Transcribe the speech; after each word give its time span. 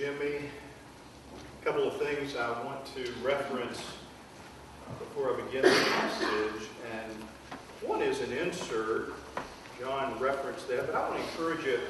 Jimmy. 0.00 0.36
A 1.60 1.64
couple 1.64 1.86
of 1.86 1.98
things 1.98 2.34
I 2.34 2.48
want 2.64 2.86
to 2.94 3.12
reference 3.22 3.82
before 4.98 5.34
I 5.34 5.42
begin 5.44 5.60
the 5.60 5.68
message. 5.68 6.70
And 6.90 7.12
one 7.86 8.00
is 8.00 8.22
an 8.22 8.32
insert. 8.32 9.12
John 9.78 10.18
referenced 10.18 10.68
that, 10.68 10.86
but 10.86 10.94
I 10.94 11.06
want 11.06 11.20
to 11.20 11.30
encourage 11.30 11.66
you 11.66 11.80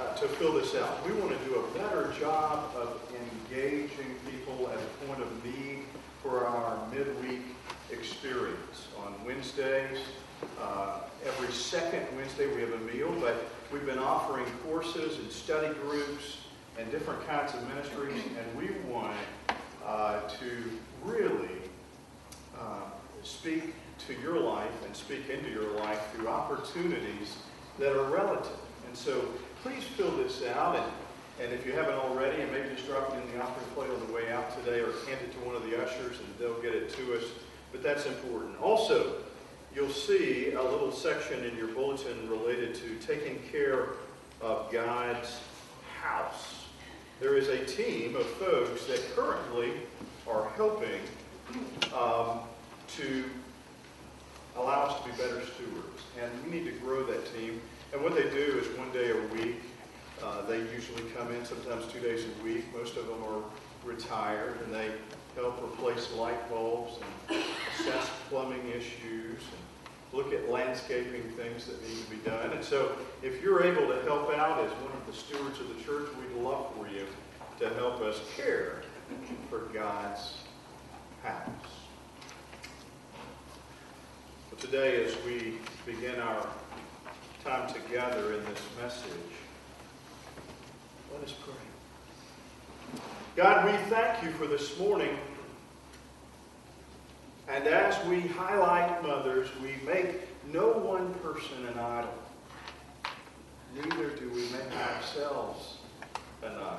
uh, 0.00 0.12
to 0.16 0.26
fill 0.26 0.54
this 0.54 0.74
out. 0.74 1.06
We 1.06 1.12
want 1.12 1.38
to 1.38 1.44
do 1.44 1.54
a 1.54 1.78
better 1.78 2.12
job 2.18 2.74
of 2.74 3.00
engaging 3.48 4.16
people 4.28 4.68
at 4.68 4.78
a 4.80 5.06
point 5.06 5.22
of 5.22 5.44
need 5.44 5.84
for 6.20 6.44
our 6.44 6.84
midweek 6.92 7.42
experience. 7.92 8.88
On 9.06 9.14
Wednesdays, 9.24 9.98
uh, 10.60 11.02
every 11.24 11.52
second 11.52 12.06
Wednesday 12.16 12.52
we 12.52 12.60
have 12.60 12.72
a 12.72 12.92
meal, 12.92 13.14
but 13.20 13.36
we've 13.72 13.86
been 13.86 14.00
offering 14.00 14.46
courses 14.64 15.20
and 15.20 15.30
study 15.30 15.72
groups 15.74 16.38
and 16.78 16.90
different 16.90 17.26
kinds 17.26 17.54
of 17.54 17.66
ministries, 17.68 18.22
and 18.38 18.58
we 18.58 18.70
want 18.90 19.16
uh, 19.86 20.20
to 20.28 20.70
really 21.04 21.50
uh, 22.58 22.82
speak 23.22 23.74
to 24.06 24.14
your 24.20 24.38
life 24.38 24.72
and 24.84 24.96
speak 24.96 25.28
into 25.28 25.50
your 25.50 25.70
life 25.78 26.00
through 26.12 26.28
opportunities 26.28 27.36
that 27.78 27.92
are 27.92 28.10
relative. 28.10 28.56
And 28.86 28.96
so 28.96 29.28
please 29.62 29.84
fill 29.84 30.10
this 30.16 30.42
out, 30.54 30.76
and, 30.76 31.44
and 31.44 31.52
if 31.52 31.66
you 31.66 31.72
haven't 31.72 31.94
already, 31.94 32.42
and 32.42 32.50
maybe 32.52 32.68
just 32.74 32.86
drop 32.86 33.12
it 33.12 33.22
in 33.22 33.36
the 33.36 33.42
offering 33.42 33.66
plate 33.74 33.90
on 33.90 34.06
the 34.06 34.12
way 34.12 34.30
out 34.32 34.56
today, 34.64 34.80
or 34.80 34.92
hand 35.06 35.20
it 35.22 35.32
to 35.32 35.38
one 35.46 35.54
of 35.54 35.64
the 35.64 35.82
ushers, 35.82 36.18
and 36.18 36.28
they'll 36.38 36.60
get 36.60 36.74
it 36.74 36.92
to 36.94 37.16
us. 37.16 37.24
But 37.70 37.82
that's 37.82 38.06
important. 38.06 38.60
Also, 38.60 39.14
you'll 39.74 39.88
see 39.88 40.52
a 40.52 40.62
little 40.62 40.92
section 40.92 41.44
in 41.44 41.56
your 41.56 41.68
bulletin 41.68 42.28
related 42.28 42.74
to 42.74 42.96
taking 43.06 43.38
care 43.50 43.88
of 44.40 44.70
God's 44.70 45.40
house. 46.02 46.61
There 47.22 47.36
is 47.36 47.46
a 47.46 47.64
team 47.64 48.16
of 48.16 48.26
folks 48.26 48.86
that 48.86 49.00
currently 49.14 49.74
are 50.28 50.48
helping 50.56 51.00
um, 51.96 52.40
to 52.96 53.24
allow 54.56 54.86
us 54.86 55.00
to 55.00 55.08
be 55.08 55.16
better 55.16 55.40
stewards. 55.54 56.02
And 56.20 56.32
we 56.44 56.58
need 56.58 56.64
to 56.64 56.72
grow 56.80 57.04
that 57.04 57.32
team. 57.32 57.60
And 57.92 58.02
what 58.02 58.16
they 58.16 58.24
do 58.24 58.58
is 58.60 58.76
one 58.76 58.90
day 58.90 59.12
a 59.12 59.34
week, 59.34 59.60
uh, 60.20 60.44
they 60.46 60.58
usually 60.74 61.04
come 61.16 61.32
in 61.32 61.44
sometimes 61.44 61.84
two 61.92 62.00
days 62.00 62.24
a 62.24 62.44
week. 62.44 62.64
Most 62.76 62.96
of 62.96 63.06
them 63.06 63.22
are 63.22 63.44
retired, 63.84 64.60
and 64.64 64.74
they 64.74 64.90
help 65.36 65.62
replace 65.62 66.12
light 66.14 66.50
bulbs 66.50 66.94
and 67.30 67.40
assess 67.78 68.10
plumbing 68.30 68.68
issues 68.70 69.38
and 69.38 69.71
look 70.12 70.32
at 70.32 70.50
landscaping 70.50 71.22
things 71.36 71.66
that 71.66 71.82
need 71.88 72.04
to 72.04 72.10
be 72.10 72.16
done. 72.18 72.50
And 72.52 72.64
so 72.64 72.96
if 73.22 73.42
you're 73.42 73.62
able 73.64 73.86
to 73.88 74.02
help 74.02 74.32
out 74.34 74.64
as 74.64 74.70
one 74.72 74.92
of 74.92 75.06
the 75.06 75.12
stewards 75.12 75.58
of 75.60 75.68
the 75.68 75.82
church, 75.82 76.08
we'd 76.20 76.42
love 76.42 76.72
for 76.76 76.86
you 76.88 77.06
to 77.58 77.68
help 77.74 78.00
us 78.00 78.20
care 78.36 78.82
for 79.48 79.60
God's 79.72 80.38
house. 81.22 81.46
But 84.50 84.58
today, 84.58 85.04
as 85.04 85.14
we 85.24 85.58
begin 85.86 86.20
our 86.20 86.46
time 87.44 87.72
together 87.72 88.34
in 88.34 88.44
this 88.44 88.60
message, 88.80 89.10
let 91.12 91.22
us 91.24 91.34
pray. 91.44 91.54
God, 93.34 93.64
we 93.64 93.76
thank 93.88 94.22
you 94.22 94.30
for 94.32 94.46
this 94.46 94.78
morning. 94.78 95.16
And 97.48 97.66
as 97.66 98.04
we 98.06 98.20
highlight 98.20 99.02
mothers, 99.02 99.48
we 99.62 99.74
make 99.86 100.20
no 100.52 100.68
one 100.68 101.12
person 101.14 101.66
an 101.66 101.78
idol. 101.78 102.14
Neither 103.74 104.10
do 104.10 104.30
we 104.30 104.42
make 104.42 104.76
ourselves 104.76 105.78
an 106.42 106.52
idol. 106.52 106.78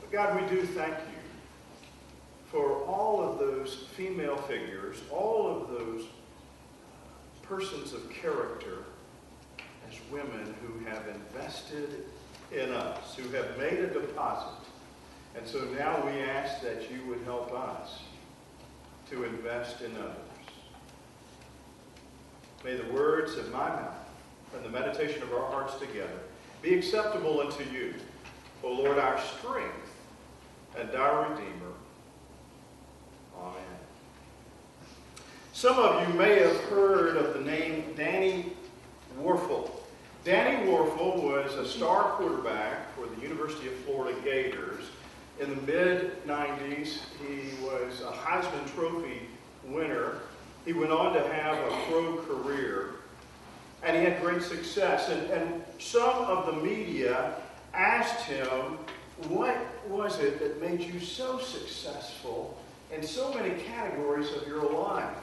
But 0.00 0.12
God, 0.12 0.40
we 0.40 0.48
do 0.48 0.64
thank 0.66 0.94
you 0.94 1.14
for 2.50 2.84
all 2.84 3.22
of 3.22 3.38
those 3.38 3.86
female 3.96 4.36
figures, 4.36 4.98
all 5.10 5.60
of 5.60 5.68
those 5.70 6.02
uh, 6.02 7.46
persons 7.46 7.92
of 7.92 8.08
character 8.10 8.84
as 9.88 9.94
women 10.12 10.54
who 10.62 10.84
have 10.84 11.02
invested 11.08 12.04
in 12.52 12.70
us, 12.70 13.16
who 13.16 13.28
have 13.30 13.58
made 13.58 13.80
a 13.80 13.88
deposit. 13.88 14.68
And 15.36 15.46
so 15.46 15.64
now 15.76 16.04
we 16.06 16.20
ask 16.20 16.62
that 16.62 16.90
you 16.90 17.04
would 17.08 17.22
help 17.24 17.52
us 17.52 17.98
to 19.10 19.24
invest 19.24 19.80
in 19.82 19.96
others. 19.96 20.16
May 22.64 22.76
the 22.76 22.92
words 22.92 23.36
of 23.36 23.52
my 23.52 23.68
mouth 23.68 24.08
and 24.54 24.64
the 24.64 24.70
meditation 24.70 25.22
of 25.22 25.32
our 25.32 25.50
hearts 25.50 25.78
together 25.78 26.20
be 26.62 26.74
acceptable 26.74 27.40
unto 27.40 27.62
you, 27.70 27.94
O 28.62 28.72
Lord, 28.72 28.98
our 28.98 29.20
strength 29.20 29.92
and 30.78 30.90
our 30.94 31.28
Redeemer. 31.28 31.72
Amen. 33.38 33.62
Some 35.52 35.78
of 35.78 36.08
you 36.08 36.14
may 36.14 36.38
have 36.38 36.58
heard 36.64 37.16
of 37.16 37.34
the 37.34 37.40
name 37.40 37.92
Danny 37.96 38.52
Wuerffel. 39.20 39.70
Danny 40.24 40.66
Wuerffel 40.66 41.22
was 41.22 41.54
a 41.56 41.68
star 41.68 42.12
quarterback 42.12 42.94
for 42.94 43.06
the 43.06 43.20
University 43.20 43.68
of 43.68 43.74
Florida 43.80 44.18
Gators. 44.24 44.84
In 45.40 45.50
the 45.50 45.62
mid-90s, 45.62 46.98
he 47.18 47.60
was 47.64 48.02
a 48.02 48.12
Heisman 48.12 48.72
Trophy 48.72 49.22
winner. 49.64 50.20
He 50.64 50.72
went 50.72 50.92
on 50.92 51.12
to 51.14 51.20
have 51.20 51.58
a 51.58 51.76
pro 51.86 52.18
career, 52.18 52.90
and 53.82 53.96
he 53.96 54.04
had 54.04 54.20
great 54.22 54.42
success. 54.42 55.08
And, 55.08 55.28
and 55.30 55.64
some 55.80 56.08
of 56.08 56.46
the 56.46 56.52
media 56.52 57.34
asked 57.72 58.26
him, 58.26 58.78
what 59.28 59.56
was 59.88 60.20
it 60.20 60.38
that 60.38 60.60
made 60.60 60.80
you 60.80 61.00
so 61.00 61.38
successful 61.40 62.56
in 62.94 63.02
so 63.02 63.34
many 63.34 63.60
categories 63.62 64.32
of 64.32 64.46
your 64.46 64.70
life? 64.70 65.16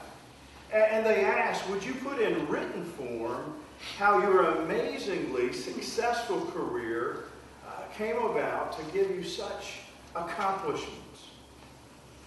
And 0.72 1.06
they 1.06 1.24
asked, 1.24 1.68
would 1.70 1.82
you 1.82 1.94
put 1.94 2.20
in 2.20 2.46
written 2.48 2.84
form 2.84 3.54
how 3.98 4.20
your 4.20 4.44
amazingly 4.44 5.52
successful 5.54 6.40
career 6.46 7.24
uh, 7.66 7.82
came 7.96 8.16
about 8.16 8.78
to 8.78 8.84
give 8.92 9.10
you 9.10 9.24
such 9.24 9.80
accomplishments? 10.14 11.26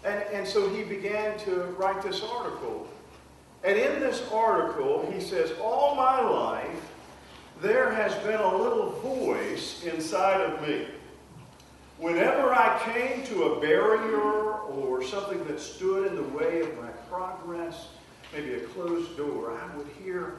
And, 0.04 0.24
and 0.32 0.48
so 0.48 0.70
he 0.70 0.84
began 0.84 1.38
to 1.40 1.64
write 1.78 2.02
this 2.04 2.22
article. 2.22 2.88
And 3.64 3.78
in 3.78 4.00
this 4.00 4.22
article, 4.32 5.12
he 5.12 5.20
says, 5.20 5.52
all 5.60 5.96
my 5.96 6.22
life, 6.22 6.92
there 7.62 7.92
has 7.92 8.14
been 8.24 8.40
a 8.40 8.58
little 8.58 8.92
voice 9.02 9.84
inside 9.84 10.42
of 10.42 10.62
me. 10.68 10.88
Whenever 11.98 12.54
I 12.54 12.80
came 12.94 13.26
to 13.28 13.44
a 13.44 13.62
barrier 13.62 14.22
or 14.22 15.02
something 15.04 15.44
that 15.46 15.60
stood 15.60 16.08
in 16.08 16.16
the 16.16 16.38
way 16.38 16.62
of 16.62 16.78
my 16.78 16.90
progress, 17.10 17.88
maybe 18.34 18.56
a 18.56 18.60
closed 18.60 19.16
door, 19.16 19.58
I 19.58 19.78
would 19.78 19.88
hear 20.04 20.36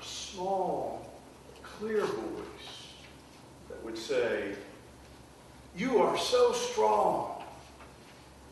a 0.00 0.04
small, 0.04 1.10
clear 1.62 2.04
voice 2.04 2.92
that 3.68 3.82
would 3.84 3.96
say, 3.96 4.54
You 5.78 6.02
are 6.02 6.18
so 6.18 6.52
strong, 6.52 7.40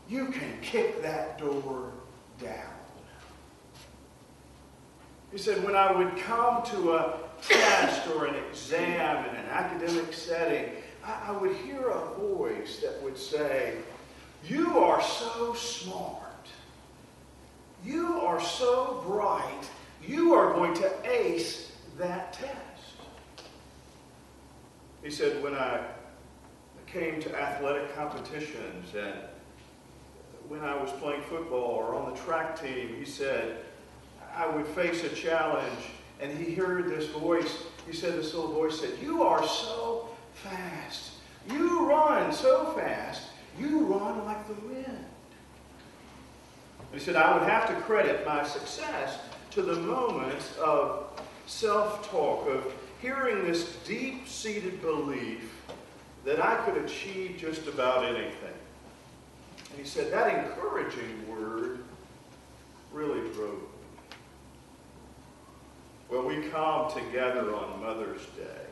you 0.07 0.27
can 0.27 0.53
kick 0.61 1.01
that 1.01 1.37
door 1.37 1.91
down. 2.41 2.73
He 5.33 5.37
said, 5.37 5.61
When 5.61 5.75
I 5.75 5.91
would 5.91 6.15
come 6.15 6.63
to 6.67 6.93
a 6.93 7.19
test 7.41 8.07
or 8.11 8.27
an 8.27 8.35
exam 8.49 9.25
in 9.25 9.35
an 9.35 9.45
academic 9.49 10.13
setting, 10.13 10.71
I, 11.03 11.33
would 11.33 11.53
hear 11.57 11.89
a 11.89 12.13
voice 12.15 12.79
that 12.79 13.03
would 13.03 13.17
say, 13.17 13.75
You 14.45 14.77
are 14.79 15.01
so 15.01 15.53
smart. 15.53 16.23
You 17.83 18.21
are 18.21 18.39
so 18.39 19.03
bright. 19.05 19.69
You 20.01 20.33
are 20.33 20.53
going 20.53 20.75
to 20.75 20.91
ace 21.03 21.73
that 21.97 22.31
test. 22.31 22.55
He 25.03 25.11
said, 25.11 25.43
When 25.43 25.55
I 25.55 25.81
came 26.97 27.21
to 27.21 27.39
athletic 27.39 27.93
competitions 27.95 28.95
and 28.95 29.13
when 30.47 30.61
I 30.61 30.75
was 30.75 30.91
playing 30.93 31.21
football 31.23 31.59
or 31.59 31.93
on 31.93 32.11
the 32.11 32.19
track 32.21 32.59
team, 32.59 32.95
he 32.97 33.05
said, 33.05 33.57
I 34.35 34.47
would 34.47 34.65
face 34.67 35.03
a 35.03 35.09
challenge 35.09 35.91
and 36.19 36.35
he 36.35 36.55
heard 36.55 36.89
this 36.89 37.07
voice. 37.07 37.63
He 37.85 37.93
said, 37.93 38.13
this 38.13 38.33
little 38.33 38.51
voice 38.51 38.79
said, 38.79 38.91
You 39.01 39.23
are 39.23 39.45
so 39.45 40.09
fast. 40.33 41.11
You 41.51 41.87
run 41.87 42.31
so 42.31 42.73
fast. 42.73 43.27
You 43.59 43.79
run 43.79 44.25
like 44.25 44.47
the 44.47 44.53
wind. 44.65 45.05
He 46.93 46.99
said, 46.99 47.15
I 47.15 47.37
would 47.37 47.47
have 47.47 47.67
to 47.67 47.75
credit 47.81 48.25
my 48.25 48.43
success 48.43 49.19
to 49.51 49.61
the 49.61 49.75
moments 49.75 50.57
of 50.57 51.21
self-talk, 51.45 52.47
of 52.47 52.73
hearing 53.01 53.45
this 53.45 53.75
deep-seated 53.85 54.81
belief 54.81 55.51
that 56.27 56.43
I 56.43 56.55
could 56.65 56.83
achieve 56.83 57.37
just 57.39 57.67
about 57.67 58.03
anything. 58.03 58.57
And 59.69 59.79
he 59.79 59.85
said, 59.85 60.11
that 60.11 60.45
encouraging 60.45 61.25
word 61.25 61.79
really 62.91 63.21
drove 63.29 63.53
me. 63.53 63.67
Well, 66.09 66.27
we 66.27 66.49
come 66.49 66.91
together 66.91 67.55
on 67.55 67.81
Mother's 67.81 68.25
Day 68.35 68.67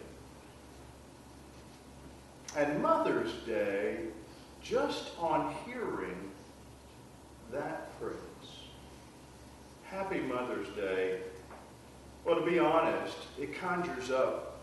And 2.58 2.82
Mother's 2.82 3.32
Day, 3.46 4.00
just 4.62 5.12
on 5.18 5.56
hearing 5.66 6.32
that 7.54 7.90
phrase, 8.00 8.18
Happy 9.86 10.20
Mother's 10.20 10.68
Day, 10.76 11.22
well, 12.26 12.38
to 12.38 12.46
be 12.46 12.60
honest, 12.60 13.16
it 13.40 13.58
conjures 13.58 14.12
up 14.12 14.55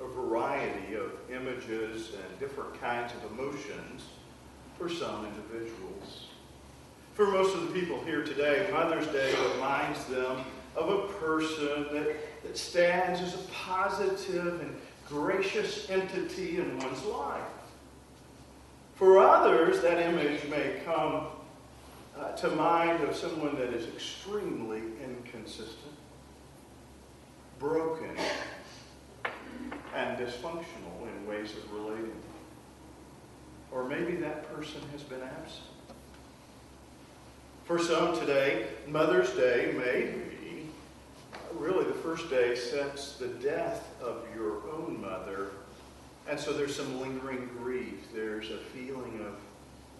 a 0.00 0.06
variety 0.06 0.94
of 0.94 1.12
images 1.30 2.12
and 2.14 2.40
different 2.40 2.78
kinds 2.80 3.12
of 3.14 3.30
emotions 3.32 4.04
for 4.78 4.88
some 4.88 5.26
individuals. 5.26 6.26
For 7.14 7.26
most 7.26 7.54
of 7.54 7.62
the 7.62 7.80
people 7.80 8.02
here 8.04 8.22
today, 8.22 8.68
Mother's 8.70 9.06
Day 9.06 9.34
reminds 9.54 10.04
them 10.04 10.44
of 10.76 10.88
a 10.90 11.08
person 11.14 11.86
that, 11.92 12.42
that 12.42 12.58
stands 12.58 13.20
as 13.20 13.34
a 13.34 13.48
positive 13.48 14.60
and 14.60 14.76
gracious 15.08 15.88
entity 15.88 16.58
in 16.58 16.78
one's 16.78 17.02
life. 17.04 17.42
For 18.96 19.18
others, 19.18 19.80
that 19.80 19.98
image 19.98 20.46
may 20.48 20.80
come 20.84 21.28
uh, 22.18 22.32
to 22.32 22.50
mind 22.50 23.02
of 23.02 23.14
someone 23.14 23.56
that 23.56 23.72
is 23.72 23.86
extremely 23.94 24.82
inconsistent, 25.02 25.94
broken, 27.58 28.10
and 29.96 30.18
dysfunctional 30.18 31.02
in 31.02 31.26
ways 31.26 31.52
of 31.52 31.72
relating. 31.72 32.12
Or 33.72 33.84
maybe 33.84 34.16
that 34.16 34.54
person 34.54 34.80
has 34.92 35.02
been 35.02 35.22
absent. 35.22 35.64
For 37.64 37.78
some 37.78 38.16
today, 38.18 38.66
Mother's 38.86 39.30
Day 39.30 39.74
may 39.76 40.12
be 40.12 40.68
uh, 41.34 41.38
really 41.54 41.84
the 41.84 41.98
first 41.98 42.30
day 42.30 42.54
since 42.54 43.14
the 43.14 43.28
death 43.28 43.88
of 44.00 44.24
your 44.36 44.62
own 44.70 45.00
mother. 45.00 45.48
And 46.28 46.38
so 46.38 46.52
there's 46.52 46.76
some 46.76 47.00
lingering 47.00 47.48
grief. 47.58 48.06
There's 48.14 48.50
a 48.50 48.58
feeling 48.58 49.20
of 49.26 49.34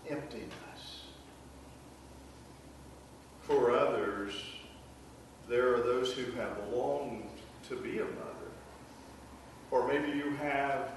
emptiness. 0.09 1.05
For 3.41 3.73
others, 3.73 4.35
there 5.49 5.75
are 5.75 5.79
those 5.79 6.13
who 6.13 6.31
have 6.33 6.57
longed 6.71 7.31
to 7.69 7.77
be 7.77 7.99
a 7.99 8.05
mother. 8.05 8.36
Or 9.77 9.87
maybe 9.87 10.09
you 10.17 10.31
have 10.37 10.91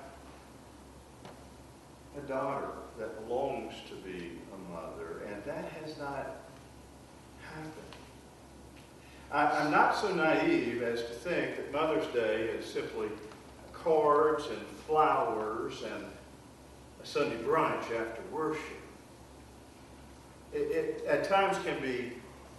a 2.17 2.21
daughter 2.21 2.69
that 2.97 3.27
longs 3.27 3.73
to 3.89 3.95
be 3.95 4.39
a 4.53 4.71
mother, 4.71 5.23
and 5.27 5.43
that 5.43 5.65
has 5.65 5.97
not 5.97 6.37
happened. 7.43 7.73
I, 9.31 9.65
am 9.65 9.71
not 9.71 9.97
so 9.97 10.15
naive 10.15 10.81
as 10.81 11.01
to 11.01 11.09
think 11.09 11.57
that 11.57 11.73
Mother's 11.73 12.07
Day 12.13 12.43
is 12.43 12.65
simply 12.65 13.09
cards 13.73 14.47
and 14.47 14.65
flowers 14.87 15.83
and 15.83 16.05
a 17.03 17.05
Sunday 17.05 17.35
brunch 17.43 17.83
after 17.83 18.21
worship. 18.31 18.63
It, 20.53 20.71
it 20.71 21.05
at 21.05 21.25
times 21.25 21.57
can 21.65 21.81
be 21.81 22.13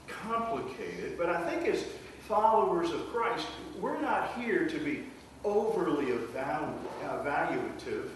complicated, 0.07 1.17
but 1.17 1.31
I 1.31 1.49
think 1.49 1.67
as 1.67 1.87
followers 2.29 2.91
of 2.91 3.09
Christ, 3.09 3.47
we're 3.81 4.01
not 4.03 4.35
here 4.35 4.69
to 4.69 4.79
be 4.79 5.07
overly 5.45 6.07
evaluative. 6.07 8.09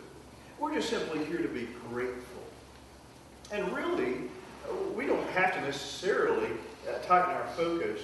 We're 0.58 0.74
just 0.74 0.90
simply 0.90 1.24
here 1.24 1.38
to 1.38 1.48
be 1.48 1.68
grateful. 1.90 2.42
And 3.52 3.72
really, 3.72 4.30
we 4.94 5.06
don't 5.06 5.28
have 5.30 5.54
to 5.54 5.60
necessarily 5.60 6.50
uh, 6.88 6.98
tighten 7.06 7.34
our 7.34 7.46
focus 7.56 8.00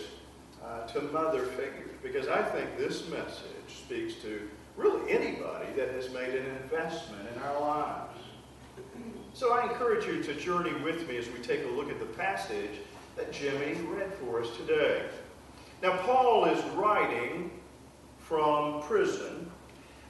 uh, 0.65 0.87
to 0.89 1.03
mother 1.13 1.45
figures 1.45 1.91
because 2.03 2.29
I 2.29 2.43
think 2.43 2.77
this 2.77 3.09
message 3.09 3.45
speaks 3.69 4.15
to 4.23 4.49
really 4.77 5.11
anybody 5.11 5.67
that 5.77 5.91
has 5.91 6.11
made 6.11 6.35
an 6.35 6.47
investment 6.63 7.29
in 7.35 7.43
our 7.43 7.61
lives. 7.61 8.19
So 9.35 9.53
I 9.53 9.71
encourage 9.71 10.07
you 10.07 10.23
to 10.23 10.35
journey 10.35 10.75
with 10.83 11.09
me 11.09 11.17
as 11.17 11.29
we 11.29 11.39
take 11.39 11.65
a 11.65 11.69
look 11.69 11.91
at 11.91 11.99
the 11.99 12.07
passage 12.07 12.79
that 13.17 13.33
Jimmy 13.33 13.75
read 13.83 14.13
for 14.15 14.43
us 14.43 14.49
today. 14.57 15.05
Now, 15.83 15.97
Paul 15.99 16.47
is 16.47 16.63
writing 16.75 17.51
from 18.31 18.81
prison, 18.83 19.51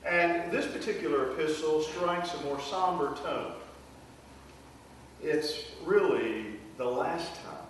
and 0.05 0.53
this 0.53 0.67
particular 0.67 1.33
epistle 1.33 1.81
strikes 1.81 2.35
a 2.35 2.43
more 2.43 2.61
somber 2.61 3.17
tone. 3.17 3.55
It's 5.23 5.55
really 5.87 6.59
the 6.77 6.85
last 6.85 7.35
time 7.37 7.65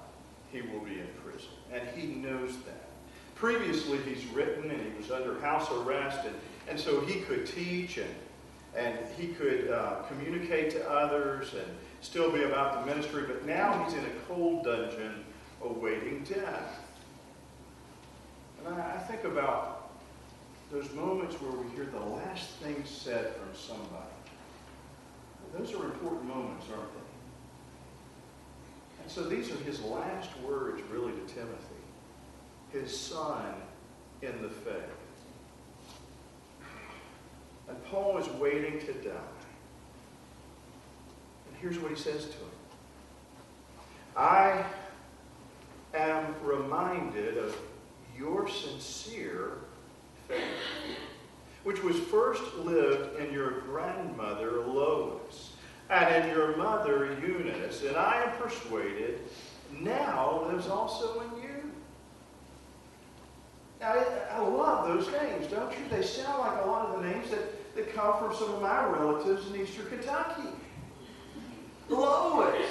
he 0.50 0.60
will 0.62 0.80
be 0.80 0.98
in 0.98 1.06
prison, 1.22 1.50
and 1.72 1.82
he 1.96 2.08
knows 2.08 2.56
that. 2.66 2.88
Previously, 3.36 3.98
he's 3.98 4.26
written, 4.32 4.72
and 4.72 4.92
he 4.92 4.98
was 4.98 5.12
under 5.12 5.40
house 5.40 5.70
arrest, 5.70 6.26
and, 6.26 6.34
and 6.68 6.78
so 6.78 7.00
he 7.00 7.20
could 7.20 7.46
teach 7.46 7.96
and 7.98 8.10
and 8.76 8.96
he 9.18 9.28
could 9.28 9.68
uh, 9.68 10.02
communicate 10.08 10.70
to 10.70 10.88
others 10.88 11.54
and 11.54 11.66
still 12.02 12.30
be 12.30 12.44
about 12.44 12.80
the 12.80 12.94
ministry, 12.94 13.24
but 13.26 13.44
now 13.44 13.82
he's 13.82 13.94
in 13.94 14.04
a 14.04 14.12
cold 14.28 14.62
dungeon 14.62 15.24
awaiting 15.64 16.22
death. 16.22 16.78
And 18.64 18.72
I, 18.72 18.94
I 18.94 18.98
think 18.98 19.24
about 19.24 19.79
those 20.70 20.92
moments 20.92 21.34
where 21.40 21.50
we 21.50 21.68
hear 21.74 21.86
the 21.86 21.98
last 21.98 22.50
thing 22.62 22.82
said 22.84 23.34
from 23.34 23.54
somebody. 23.54 24.06
Those 25.56 25.74
are 25.74 25.84
important 25.84 26.24
moments, 26.26 26.66
aren't 26.70 26.92
they? 26.92 27.00
And 29.02 29.10
so 29.10 29.24
these 29.24 29.50
are 29.50 29.56
his 29.64 29.82
last 29.82 30.30
words, 30.40 30.80
really, 30.90 31.12
to 31.12 31.34
Timothy, 31.34 31.82
his 32.72 32.96
son 32.96 33.54
in 34.22 34.40
the 34.42 34.48
faith. 34.48 34.74
And 37.68 37.84
Paul 37.86 38.18
is 38.18 38.28
waiting 38.28 38.78
to 38.80 38.92
die. 38.92 39.10
And 41.48 41.56
here's 41.60 41.78
what 41.80 41.90
he 41.90 41.96
says 41.96 42.26
to 42.26 42.30
him 42.30 42.50
I 44.16 44.64
am 45.94 46.34
reminded 46.44 47.38
of 47.38 47.56
your 48.16 48.48
sincere 48.48 49.58
which 51.64 51.82
was 51.82 51.98
first 51.98 52.42
lived 52.56 53.18
in 53.18 53.32
your 53.32 53.60
grandmother 53.62 54.62
Lois 54.62 55.52
and 55.88 56.24
in 56.24 56.30
your 56.30 56.56
mother 56.56 57.16
Eunice, 57.20 57.82
and 57.82 57.96
I 57.96 58.22
am 58.22 58.36
persuaded 58.38 59.20
now 59.80 60.46
lives 60.48 60.68
also 60.68 61.20
in 61.20 61.42
you. 61.42 61.72
Now, 63.80 63.94
I 64.32 64.40
love 64.40 64.88
those 64.88 65.10
names, 65.12 65.46
don't 65.46 65.72
you? 65.72 65.78
They 65.90 66.02
sound 66.02 66.40
like 66.40 66.64
a 66.64 66.66
lot 66.66 66.86
of 66.86 67.00
the 67.00 67.08
names 67.08 67.30
that, 67.30 67.74
that 67.76 67.94
come 67.94 68.18
from 68.18 68.36
some 68.36 68.54
of 68.54 68.62
my 68.62 68.84
relatives 68.84 69.46
in 69.50 69.60
eastern 69.60 69.86
Kentucky. 69.86 70.48
Lois 71.88 72.66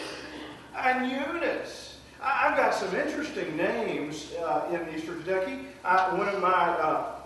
and 0.78 1.12
Eunice 1.12 1.90
I've 2.22 2.58
got 2.58 2.74
some 2.74 2.94
interesting 2.96 3.56
names 3.56 4.34
uh, 4.34 4.68
in 4.72 4.94
Eastern 4.94 5.24
Kentucky. 5.24 5.60
Uh, 5.86 6.16
one 6.18 6.28
of 6.28 6.42
my 6.42 6.50
uh, 6.50 7.19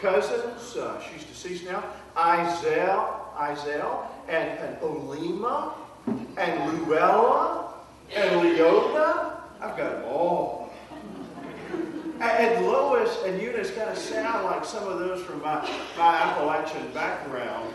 cousins, 0.00 0.76
uh, 0.76 1.00
she's 1.00 1.24
deceased 1.24 1.64
now, 1.64 1.82
Izell, 2.16 3.34
Izell, 3.36 4.06
and, 4.28 4.58
and 4.58 4.76
Olima, 4.80 5.74
and 6.36 6.78
Luella, 6.78 7.74
and 8.14 8.40
Leota. 8.40 9.40
I've 9.60 9.76
got 9.76 9.92
them 9.92 10.04
all. 10.04 10.72
And 12.20 12.66
Lois 12.66 13.24
and 13.26 13.40
Eunice 13.42 13.70
kind 13.72 13.90
of 13.90 13.98
sound 13.98 14.46
like 14.46 14.64
some 14.64 14.88
of 14.88 14.98
those 14.98 15.22
from 15.22 15.42
my, 15.42 15.60
my 15.98 16.16
Appalachian 16.16 16.90
background. 16.92 17.74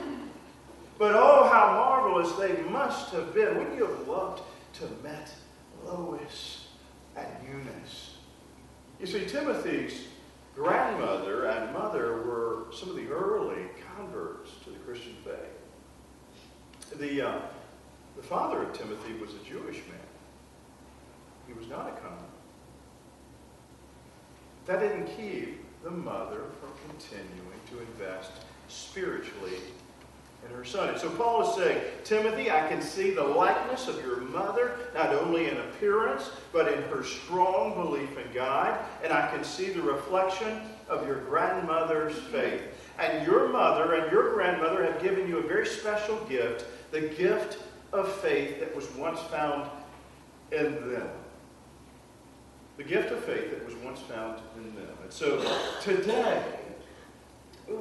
But 0.97 1.13
oh, 1.15 1.47
how 1.51 1.73
marvelous 1.73 2.31
they 2.33 2.61
must 2.69 3.11
have 3.11 3.33
been. 3.33 3.57
Wouldn't 3.57 3.77
you 3.77 3.85
have 3.85 4.07
loved 4.07 4.41
to 4.75 4.89
met 5.03 5.31
Lois? 5.85 6.61
and 7.15 7.27
Eunice. 7.47 8.15
You 8.99 9.07
see, 9.07 9.25
Timothy's 9.25 10.05
grandmother 10.55 11.45
and 11.45 11.73
mother 11.73 12.21
were 12.23 12.65
some 12.71 12.89
of 12.89 12.95
the 12.95 13.09
early 13.09 13.65
converts 13.95 14.51
to 14.63 14.69
the 14.71 14.77
Christian 14.79 15.15
faith. 15.23 16.99
The, 16.99 17.29
uh, 17.29 17.41
the 18.17 18.23
father 18.23 18.63
of 18.63 18.73
Timothy 18.73 19.13
was 19.13 19.33
a 19.33 19.39
Jewish 19.39 19.77
man. 19.77 20.07
He 21.47 21.53
was 21.53 21.67
not 21.67 21.87
a 21.87 21.91
convert. 21.91 22.29
That 24.65 24.79
didn't 24.79 25.07
keep 25.17 25.63
the 25.83 25.91
mother 25.91 26.41
from 26.59 26.71
continuing 26.89 27.59
to 27.71 27.79
invest 27.79 28.31
spiritually 28.67 29.57
and 30.45 30.55
her 30.55 30.65
son. 30.65 30.89
And 30.89 30.99
so 30.99 31.09
Paul 31.09 31.49
is 31.49 31.55
saying, 31.55 31.81
Timothy, 32.03 32.49
I 32.49 32.67
can 32.67 32.81
see 32.81 33.11
the 33.11 33.23
likeness 33.23 33.87
of 33.87 34.01
your 34.03 34.17
mother, 34.17 34.77
not 34.93 35.13
only 35.13 35.47
in 35.49 35.57
appearance, 35.57 36.31
but 36.51 36.71
in 36.71 36.81
her 36.83 37.03
strong 37.03 37.75
belief 37.75 38.17
in 38.17 38.33
God. 38.33 38.79
And 39.03 39.13
I 39.13 39.29
can 39.29 39.43
see 39.43 39.69
the 39.69 39.81
reflection 39.81 40.61
of 40.89 41.05
your 41.05 41.21
grandmother's 41.21 42.17
faith. 42.31 42.61
And 42.99 43.25
your 43.25 43.49
mother 43.49 43.93
and 43.93 44.11
your 44.11 44.33
grandmother 44.33 44.83
have 44.83 45.01
given 45.01 45.27
you 45.27 45.37
a 45.37 45.43
very 45.43 45.65
special 45.65 46.17
gift, 46.25 46.65
the 46.91 47.01
gift 47.01 47.59
of 47.93 48.11
faith 48.17 48.59
that 48.59 48.75
was 48.75 48.89
once 48.95 49.19
found 49.21 49.69
in 50.51 50.91
them. 50.91 51.09
The 52.77 52.83
gift 52.83 53.11
of 53.11 53.23
faith 53.23 53.51
that 53.51 53.65
was 53.65 53.75
once 53.75 53.99
found 53.99 54.41
in 54.55 54.75
them. 54.75 54.95
And 55.03 55.11
so 55.11 55.39
today, 55.81 56.43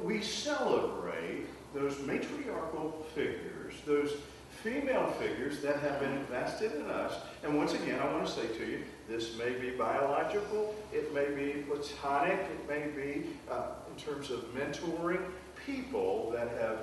we 0.02 0.22
celebrate 0.22 1.46
those 1.74 1.98
matriarchal 2.00 3.06
figures 3.14 3.50
those 3.86 4.14
female 4.62 5.06
figures 5.18 5.60
that 5.60 5.80
have 5.80 5.98
been 6.00 6.12
invested 6.12 6.72
in 6.74 6.90
us. 6.90 7.14
And 7.42 7.56
once 7.56 7.72
again, 7.72 7.98
I 7.98 8.12
want 8.12 8.26
to 8.26 8.32
say 8.32 8.46
to 8.46 8.66
you, 8.66 8.82
this 9.08 9.36
may 9.38 9.52
be 9.54 9.70
biological, 9.70 10.74
it 10.92 11.14
may 11.14 11.30
be 11.30 11.62
platonic, 11.62 12.38
it 12.38 12.68
may 12.68 12.88
be 12.88 13.26
uh, 13.50 13.68
in 13.90 14.02
terms 14.02 14.30
of 14.30 14.40
mentoring 14.54 15.22
people 15.64 16.30
that 16.32 16.48
have 16.60 16.78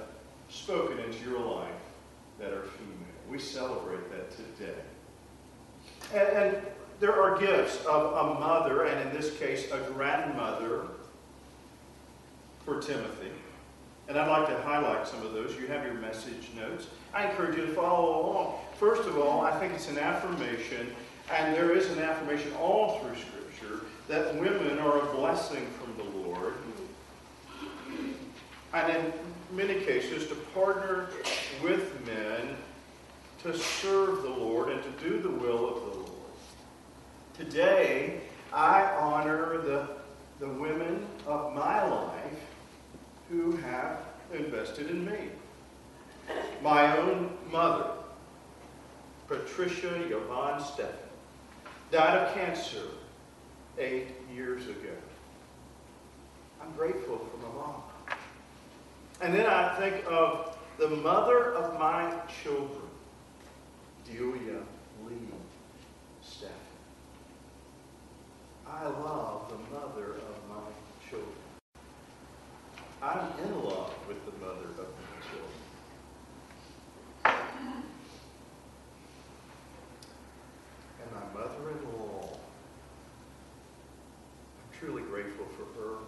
spoken 0.50 1.00
into 1.00 1.30
your 1.30 1.40
life 1.40 1.70
that 2.40 2.52
are 2.52 2.64
female. 2.64 2.98
We 3.30 3.38
celebrate 3.38 4.10
that 4.12 4.32
today. 4.32 4.80
And, 6.14 6.28
and 6.38 6.68
there 7.00 7.22
are 7.22 7.38
gifts 7.38 7.86
of 7.86 8.14
a 8.14 8.40
mother, 8.40 8.86
and 8.86 9.08
in 9.08 9.16
this 9.16 9.38
case, 9.38 9.72
a 9.72 9.78
grandmother 9.92 10.88
for 12.66 12.82
Timothy. 12.82 13.32
And 14.08 14.18
I'd 14.18 14.30
like 14.30 14.48
to 14.48 14.62
highlight 14.62 15.06
some 15.06 15.26
of 15.26 15.34
those. 15.34 15.56
You 15.60 15.68
have 15.68 15.84
your 15.84 15.96
message 15.96 16.50
notes. 16.56 16.88
I 17.14 17.30
encourage 17.30 17.58
you 17.58 17.66
to 17.66 17.74
follow 17.74 18.22
along. 18.22 18.56
First 18.80 19.08
of 19.08 19.18
all, 19.18 19.42
I 19.42 19.58
think 19.60 19.74
it's 19.74 19.90
an 19.90 19.98
affirmation, 19.98 20.96
and 21.32 21.54
there 21.54 21.76
is 21.76 21.90
an 21.92 22.00
affirmation 22.00 22.54
all 22.54 23.00
through 23.00 23.16
Scripture, 23.16 23.86
that 24.08 24.36
women 24.36 24.80
are 24.80 25.00
a 25.00 25.06
blessing 25.14 25.68
from 25.80 25.98
the 25.98 26.28
Lord. 26.28 26.54
And 28.74 28.96
in 28.96 29.14
many 29.52 29.82
cases, 29.82 30.28
to 30.28 30.36
partner 30.36 31.10
with 31.62 32.06
men 32.06 32.56
to 33.44 33.58
serve 33.58 34.24
the 34.24 34.30
Lord 34.30 34.70
and 34.70 34.82
to 34.84 34.90
do 35.04 35.20
the 35.20 35.30
will 35.30 35.68
of 35.68 35.76
the 35.76 35.98
Lord. 36.00 36.12
Today, 37.38 38.22
I 38.54 38.84
honor 38.84 39.58
the, 39.58 39.88
the 40.40 40.48
women 40.48 41.06
of 41.26 41.54
my 41.54 41.84
life 41.88 42.40
who 43.30 43.56
have 43.58 44.00
invested 44.34 44.90
in 44.90 45.06
me. 45.06 45.30
My 46.62 46.98
own 46.98 47.32
mother, 47.52 47.92
Patricia 49.28 49.94
Yvonne 50.10 50.62
Steffen, 50.62 50.94
died 51.92 52.18
of 52.18 52.34
cancer 52.34 52.84
eight 53.78 54.08
years 54.34 54.68
ago. 54.68 54.96
I'm 56.62 56.72
grateful 56.74 57.18
for 57.18 57.38
my 57.38 57.54
mom. 57.54 57.76
And 59.22 59.34
then 59.34 59.46
I 59.46 59.76
think 59.76 60.04
of 60.10 60.58
the 60.78 60.90
mother 60.90 61.54
of 61.54 61.80
my 61.80 62.14
children, 62.44 62.82
Delia 64.06 64.62
Lee 65.08 65.16
Steffen. 66.24 66.52
I 68.68 68.84
love 68.84 69.50
the 69.50 69.76
mother. 69.76 70.16
I'm 73.08 73.32
in 73.42 73.64
love 73.64 73.94
with 74.06 74.26
the 74.26 74.34
mother 74.46 74.66
of 74.66 74.90
my 75.00 75.20
children. 75.24 75.54
And 81.02 81.12
my 81.14 81.40
mother-in-law. 81.40 82.28
I'm 84.58 84.78
truly 84.78 85.04
grateful 85.04 85.46
for 85.46 85.80
her. 85.80 86.00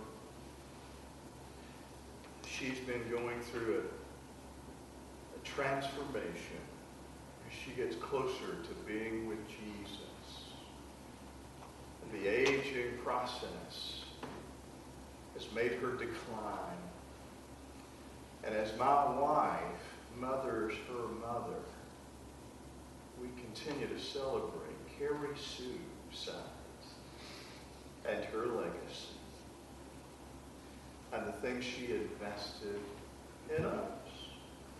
She's 2.45 2.79
been 2.79 3.09
going 3.09 3.39
through 3.43 3.75
a, 3.75 5.37
a 5.37 5.39
transformation 5.45 6.63
as 7.47 7.53
she 7.63 7.71
gets 7.81 7.95
closer 7.95 8.57
to 8.61 8.73
being 8.85 9.25
with 9.25 9.47
Jesus. 9.47 10.51
And 12.03 12.21
the 12.21 12.27
aging 12.27 12.97
process 13.05 14.03
has 15.33 15.47
made 15.55 15.71
her 15.75 15.91
decline. 15.91 16.88
And 18.43 18.55
as 18.55 18.75
my 18.77 19.05
wife 19.19 19.61
mothers 20.17 20.73
her 20.87 21.07
mother, 21.19 21.59
we 23.21 23.27
continue 23.41 23.87
to 23.87 23.99
celebrate 23.99 24.97
Carrie 24.97 25.37
Sue 25.37 25.79
Sides 26.11 26.37
and 28.07 28.23
her 28.25 28.45
legacy 28.47 29.15
and 31.11 31.27
the 31.27 31.31
things 31.33 31.65
she 31.65 31.91
invested 31.93 32.79
in 33.57 33.65
us. 33.65 33.83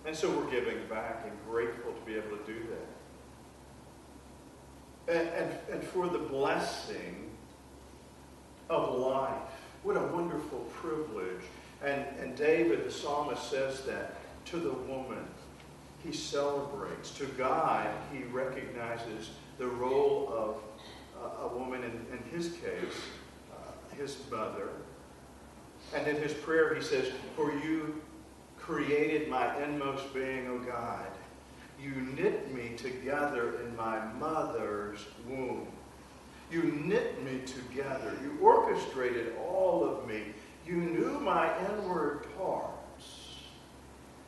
And 0.05 0.15
so 0.15 0.29
we're 0.29 0.49
giving 0.49 0.77
back 0.87 1.25
and 1.25 1.33
grateful 1.49 1.91
to 1.93 2.01
be 2.05 2.15
able 2.15 2.37
to 2.37 2.43
do 2.45 2.65
that. 5.07 5.15
And, 5.15 5.29
and, 5.29 5.51
and 5.71 5.83
for 5.83 6.07
the 6.07 6.19
blessing 6.19 7.29
of 8.69 8.97
life. 8.99 9.33
What 9.83 9.97
a 9.97 10.03
wonderful 10.07 10.59
privilege. 10.81 11.41
And, 11.83 12.05
and 12.19 12.35
David, 12.35 12.85
the 12.85 12.91
psalmist, 12.91 13.49
says 13.49 13.81
that 13.83 14.15
to 14.45 14.57
the 14.57 14.73
woman, 14.73 15.25
he 16.03 16.11
celebrates. 16.11 17.11
To 17.11 17.25
God, 17.25 17.87
he 18.11 18.23
recognizes 18.23 19.31
the 19.57 19.67
role 19.67 20.33
of 20.35 20.55
uh, 21.21 21.45
a 21.45 21.57
woman, 21.57 21.83
in, 21.83 22.17
in 22.17 22.23
his 22.31 22.53
case, 22.53 22.95
uh, 23.51 23.95
his 23.95 24.17
mother. 24.31 24.69
And 25.93 26.07
in 26.07 26.15
his 26.17 26.33
prayer, 26.33 26.73
he 26.73 26.81
says, 26.81 27.11
For 27.35 27.51
you 27.51 28.01
created 28.57 29.29
my 29.29 29.61
inmost 29.63 30.13
being, 30.13 30.47
O 30.47 30.59
God. 30.59 31.07
You 31.81 31.91
knit 32.15 32.53
me 32.53 32.75
together 32.75 33.61
in 33.61 33.75
my 33.75 34.05
mother's 34.13 34.99
womb. 35.27 35.67
You 36.51 36.63
knit 36.63 37.23
me 37.23 37.39
together. 37.45 38.17
You 38.21 38.37
orchestrated 38.41 39.33
all 39.47 39.85
of 39.85 40.07
me. 40.07 40.23
You 40.69 40.75
knew 40.75 41.19
my 41.21 41.49
inward 41.65 42.27
parts. 42.37 43.39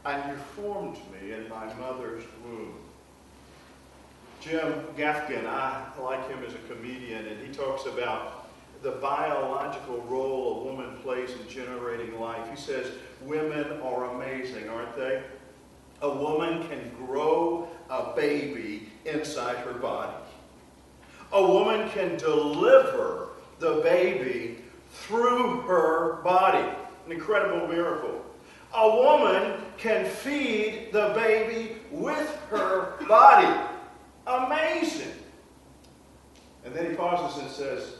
And 0.03 0.31
you 0.31 0.37
formed 0.55 0.97
me 1.11 1.33
in 1.33 1.47
my 1.47 1.71
mother's 1.75 2.23
womb. 2.43 2.79
Jim 4.39 4.73
Gaffigan, 4.97 5.45
I 5.45 5.85
like 6.01 6.27
him 6.27 6.43
as 6.43 6.55
a 6.55 6.73
comedian, 6.73 7.27
and 7.27 7.45
he 7.45 7.53
talks 7.53 7.85
about 7.85 8.49
the 8.81 8.93
biological 8.93 10.01
role 10.09 10.61
a 10.61 10.63
woman 10.63 10.97
plays 11.03 11.29
in 11.29 11.47
generating 11.47 12.19
life. 12.19 12.49
He 12.49 12.55
says, 12.55 12.87
women 13.21 13.79
are 13.83 14.15
amazing, 14.15 14.67
aren't 14.67 14.95
they? 14.95 15.21
A 16.01 16.09
woman 16.09 16.67
can 16.67 16.91
grow 17.05 17.67
a 17.91 18.15
baby 18.15 18.89
inside 19.05 19.57
her 19.57 19.73
body. 19.73 20.17
A 21.33 21.45
woman 21.45 21.87
can 21.91 22.17
deliver 22.17 23.27
the 23.59 23.81
baby 23.83 24.50
through 24.91 25.61
her 25.61 26.21
body. 26.23 26.67
An 27.05 27.11
incredible 27.11 27.67
miracle. 27.67 28.23
A 28.73 28.89
woman 28.89 29.61
can 29.77 30.05
feed 30.05 30.91
the 30.91 31.11
baby 31.15 31.77
with 31.91 32.29
her 32.49 32.93
body. 33.07 33.69
Amazing. 34.27 35.11
And 36.63 36.73
then 36.73 36.89
he 36.89 36.95
pauses 36.95 37.41
and 37.41 37.51
says, 37.51 37.95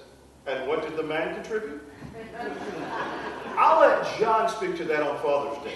And 0.45 0.67
what 0.67 0.81
did 0.81 0.95
the 0.95 1.03
man 1.03 1.33
contribute? 1.33 1.81
I'll 3.57 3.81
let 3.81 4.19
John 4.19 4.48
speak 4.50 4.77
to 4.77 4.86
that 4.86 5.03
on 5.03 5.17
Father's 5.21 5.63
Day. 5.63 5.75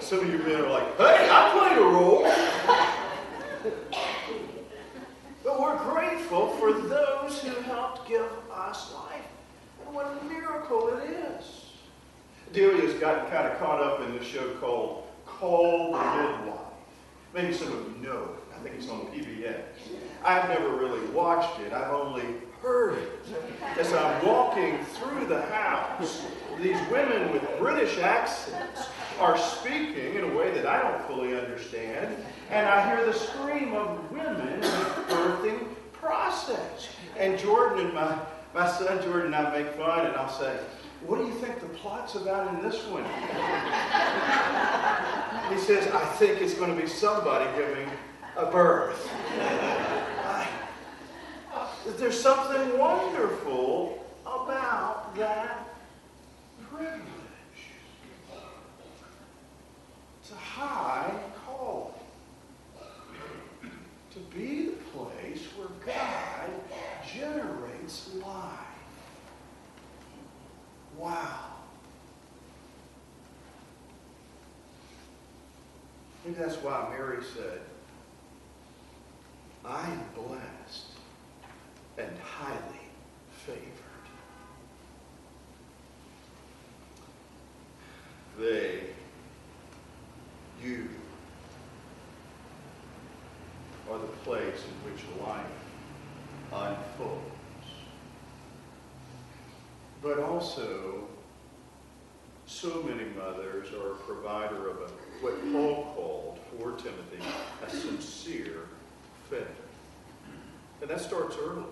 Some 0.00 0.20
of 0.20 0.28
you 0.28 0.38
men 0.38 0.60
are 0.62 0.70
like, 0.70 0.96
Hey, 0.96 1.28
I 1.30 1.50
played 1.52 1.78
a 1.78 1.82
role. 1.82 2.24
We're 5.58 5.76
grateful 5.92 6.50
for 6.50 6.72
those 6.72 7.40
who 7.40 7.50
helped 7.62 8.08
give 8.08 8.30
us 8.52 8.94
life. 8.94 9.24
And 9.84 9.92
what 9.92 10.06
a 10.06 10.24
miracle 10.26 10.96
it 10.96 11.10
is. 11.10 11.64
Delia's 12.52 12.94
gotten 13.00 13.28
kind 13.28 13.48
of 13.48 13.58
caught 13.58 13.82
up 13.82 14.00
in 14.02 14.16
this 14.16 14.24
show 14.24 14.48
called 14.60 15.08
Call 15.26 15.92
the 15.92 15.98
Midwife. 15.98 16.60
Maybe 17.34 17.52
some 17.52 17.72
of 17.72 17.88
you 17.88 18.08
know 18.08 18.22
it. 18.22 18.54
I 18.54 18.60
think 18.60 18.76
it's 18.76 18.88
on 18.88 19.06
PBS. 19.06 19.60
I've 20.24 20.48
never 20.48 20.76
really 20.76 21.04
watched 21.08 21.58
it. 21.60 21.72
I've 21.72 21.92
only 21.92 22.24
heard 22.62 22.96
it. 22.98 23.18
As 23.76 23.92
I'm 23.92 24.24
walking 24.24 24.78
through 24.84 25.26
the 25.26 25.42
house, 25.42 26.24
these 26.60 26.78
women 26.88 27.32
with 27.32 27.42
British 27.58 27.98
accents 27.98 28.86
are 29.18 29.36
speaking 29.36 30.14
in 30.14 30.22
a 30.22 30.36
way 30.36 30.52
that 30.52 30.66
I 30.66 30.80
don't 30.82 31.04
fully 31.08 31.36
understand. 31.36 32.16
And 32.50 32.66
I 32.66 32.86
hear 32.88 33.04
the 33.04 33.12
scream 33.12 33.74
of 33.74 34.10
women 34.10 34.48
in 34.48 34.60
the 34.60 34.66
birthing 34.66 35.68
process. 35.92 36.88
And 37.18 37.38
Jordan 37.38 37.86
and 37.86 37.94
my, 37.94 38.18
my 38.54 38.70
son 38.70 39.02
Jordan 39.02 39.34
and 39.34 39.36
I 39.36 39.58
make 39.58 39.74
fun, 39.74 40.06
and 40.06 40.16
I'll 40.16 40.30
say, 40.30 40.56
what 41.06 41.18
do 41.18 41.26
you 41.26 41.34
think 41.34 41.60
the 41.60 41.68
plot's 41.68 42.14
about 42.14 42.54
in 42.54 42.62
this 42.62 42.82
one? 42.86 43.04
he 45.52 45.58
says, 45.58 45.86
I 45.92 46.04
think 46.16 46.40
it's 46.40 46.54
going 46.54 46.74
to 46.74 46.80
be 46.80 46.88
somebody 46.88 47.44
giving 47.56 47.88
a 48.36 48.46
birth. 48.46 49.08
I, 50.24 50.48
uh, 51.54 51.68
there's 51.98 52.20
something 52.20 52.78
wonderful 52.78 54.04
about 54.22 55.14
that 55.16 55.68
privilege. 56.70 57.02
It's 60.22 60.32
a 60.32 60.36
high 60.36 61.12
call 61.44 61.97
to 64.18 64.36
be 64.36 64.66
the 64.66 64.98
place 64.98 65.44
where 65.56 65.68
God 65.84 66.50
generates 67.14 68.10
life. 68.14 68.54
Wow. 70.96 71.44
Maybe 76.24 76.38
that's 76.38 76.56
why 76.56 76.88
Mary 76.90 77.22
said, 77.22 77.60
I 79.64 79.88
am 79.88 80.04
blessed 80.14 80.86
and 81.98 82.10
highly 82.18 82.88
favored. 83.30 83.64
They, 88.38 88.80
you, 90.62 90.88
are 93.90 93.98
the 93.98 94.06
place 94.06 94.64
in 94.64 94.87
which 94.98 95.26
life 95.26 95.46
unfolds. 96.52 97.22
But 100.02 100.20
also, 100.20 101.04
so 102.46 102.82
many 102.82 103.04
mothers 103.10 103.68
are 103.72 103.92
a 103.92 103.96
provider 103.96 104.70
of 104.70 104.76
a, 104.78 104.90
what 105.20 105.40
Paul 105.52 105.92
called 105.94 106.38
for 106.50 106.70
Timothy 106.72 107.18
a 107.66 107.70
sincere 107.70 108.62
faith. 109.28 109.42
And 110.80 110.88
that 110.88 111.00
starts 111.00 111.36
early. 111.36 111.64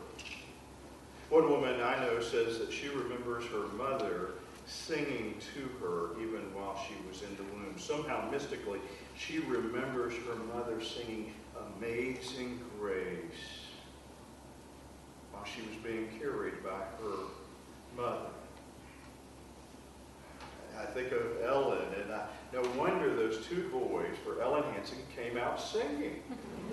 One 1.30 1.50
woman 1.50 1.80
I 1.80 1.98
know 2.00 2.20
says 2.20 2.58
that 2.58 2.72
she 2.72 2.88
remembers 2.88 3.44
her 3.46 3.66
mother 3.76 4.30
singing 4.66 5.36
to 5.54 5.68
her 5.80 6.20
even 6.20 6.42
while 6.54 6.78
she 6.86 6.94
was 7.08 7.22
in 7.22 7.36
the 7.36 7.42
womb. 7.54 7.74
Somehow, 7.78 8.28
mystically, 8.30 8.80
she 9.16 9.38
remembers 9.38 10.12
her 10.14 10.34
mother 10.54 10.82
singing 10.82 11.32
Amazing 11.76 12.60
Grace 12.78 13.66
while 15.30 15.44
she 15.44 15.62
was 15.62 15.76
being 15.84 16.08
carried 16.18 16.62
by 16.62 16.82
her 17.00 17.16
mother. 17.96 18.30
I 20.78 20.84
think 20.86 21.12
of 21.12 21.22
Ellen, 21.42 21.86
and 22.02 22.12
I, 22.12 22.26
no 22.52 22.62
wonder 22.78 23.14
those 23.14 23.46
two 23.46 23.68
boys 23.70 24.14
for 24.24 24.42
Ellen 24.42 24.62
Hanson 24.74 24.98
came 25.14 25.38
out 25.38 25.60
singing. 25.60 26.22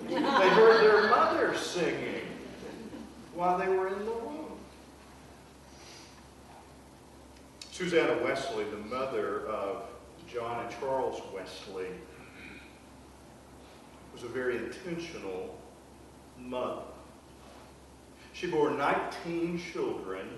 they 0.08 0.20
heard 0.20 0.82
their 0.82 1.08
mother 1.10 1.56
singing 1.56 2.22
while 3.34 3.58
they 3.58 3.68
were 3.68 3.88
in 3.88 3.98
the 4.04 4.12
womb. 4.12 4.58
Susanna 7.70 8.22
Wesley, 8.22 8.64
the 8.64 8.76
mother 8.76 9.46
of 9.46 9.88
John 10.32 10.64
and 10.64 10.74
Charles 10.78 11.20
Wesley, 11.34 11.86
was 14.14 14.22
a 14.22 14.28
very 14.28 14.56
intentional 14.56 15.58
mother. 16.38 16.82
She 18.32 18.46
bore 18.46 18.70
19 18.70 19.60
children 19.72 20.28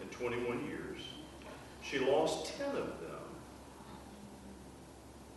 in 0.00 0.08
21 0.08 0.66
years. 0.66 1.00
She 1.82 1.98
lost 1.98 2.56
10 2.58 2.68
of 2.68 2.74
them. 2.74 3.10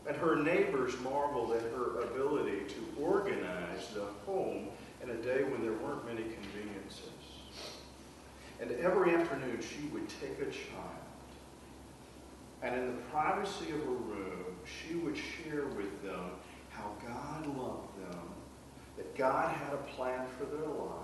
And 0.08 0.16
her 0.18 0.36
neighbors 0.36 1.00
marveled 1.02 1.54
at 1.54 1.62
her 1.62 2.02
ability 2.02 2.62
to 2.70 3.02
organize 3.02 3.88
the 3.94 4.06
home 4.26 4.68
in 5.02 5.10
a 5.10 5.16
day 5.16 5.44
when 5.44 5.62
there 5.62 5.74
weren't 5.74 6.06
many 6.06 6.24
conveniences. 6.24 7.10
And 8.62 8.72
every 8.72 9.16
afternoon 9.16 9.60
she 9.62 9.88
would 9.88 10.08
take 10.22 10.40
a 10.40 10.52
child 10.52 10.98
and 12.64 12.76
in 12.76 12.88
the 12.88 13.02
privacy 13.12 13.72
of 13.72 13.80
her 13.84 13.92
room, 13.92 14.46
she 14.66 14.96
would 14.96 15.16
share 15.16 15.68
with 15.68 16.04
them 16.04 16.32
how 16.78 16.92
God 17.06 17.58
loved 17.58 17.98
them, 18.00 18.22
that 18.98 19.16
God 19.18 19.52
had 19.52 19.74
a 19.74 19.96
plan 19.96 20.26
for 20.38 20.46
their 20.46 20.68
life, 20.68 21.02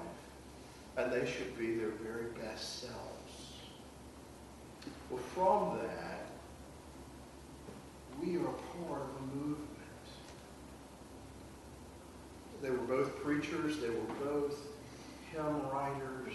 and 0.97 1.11
they 1.11 1.29
should 1.29 1.57
be 1.57 1.75
their 1.75 1.89
very 1.89 2.27
best 2.41 2.81
selves. 2.81 2.93
Well, 5.09 5.21
from 5.33 5.79
that, 5.79 6.25
we 8.21 8.37
are 8.37 8.45
a 8.45 8.87
part 8.87 9.01
of 9.01 9.09
a 9.17 9.35
movement. 9.35 9.69
They 12.61 12.69
were 12.69 12.77
both 12.77 13.17
preachers, 13.23 13.79
they 13.79 13.89
were 13.89 14.13
both 14.23 14.57
hymn 15.31 15.69
writers, 15.69 16.33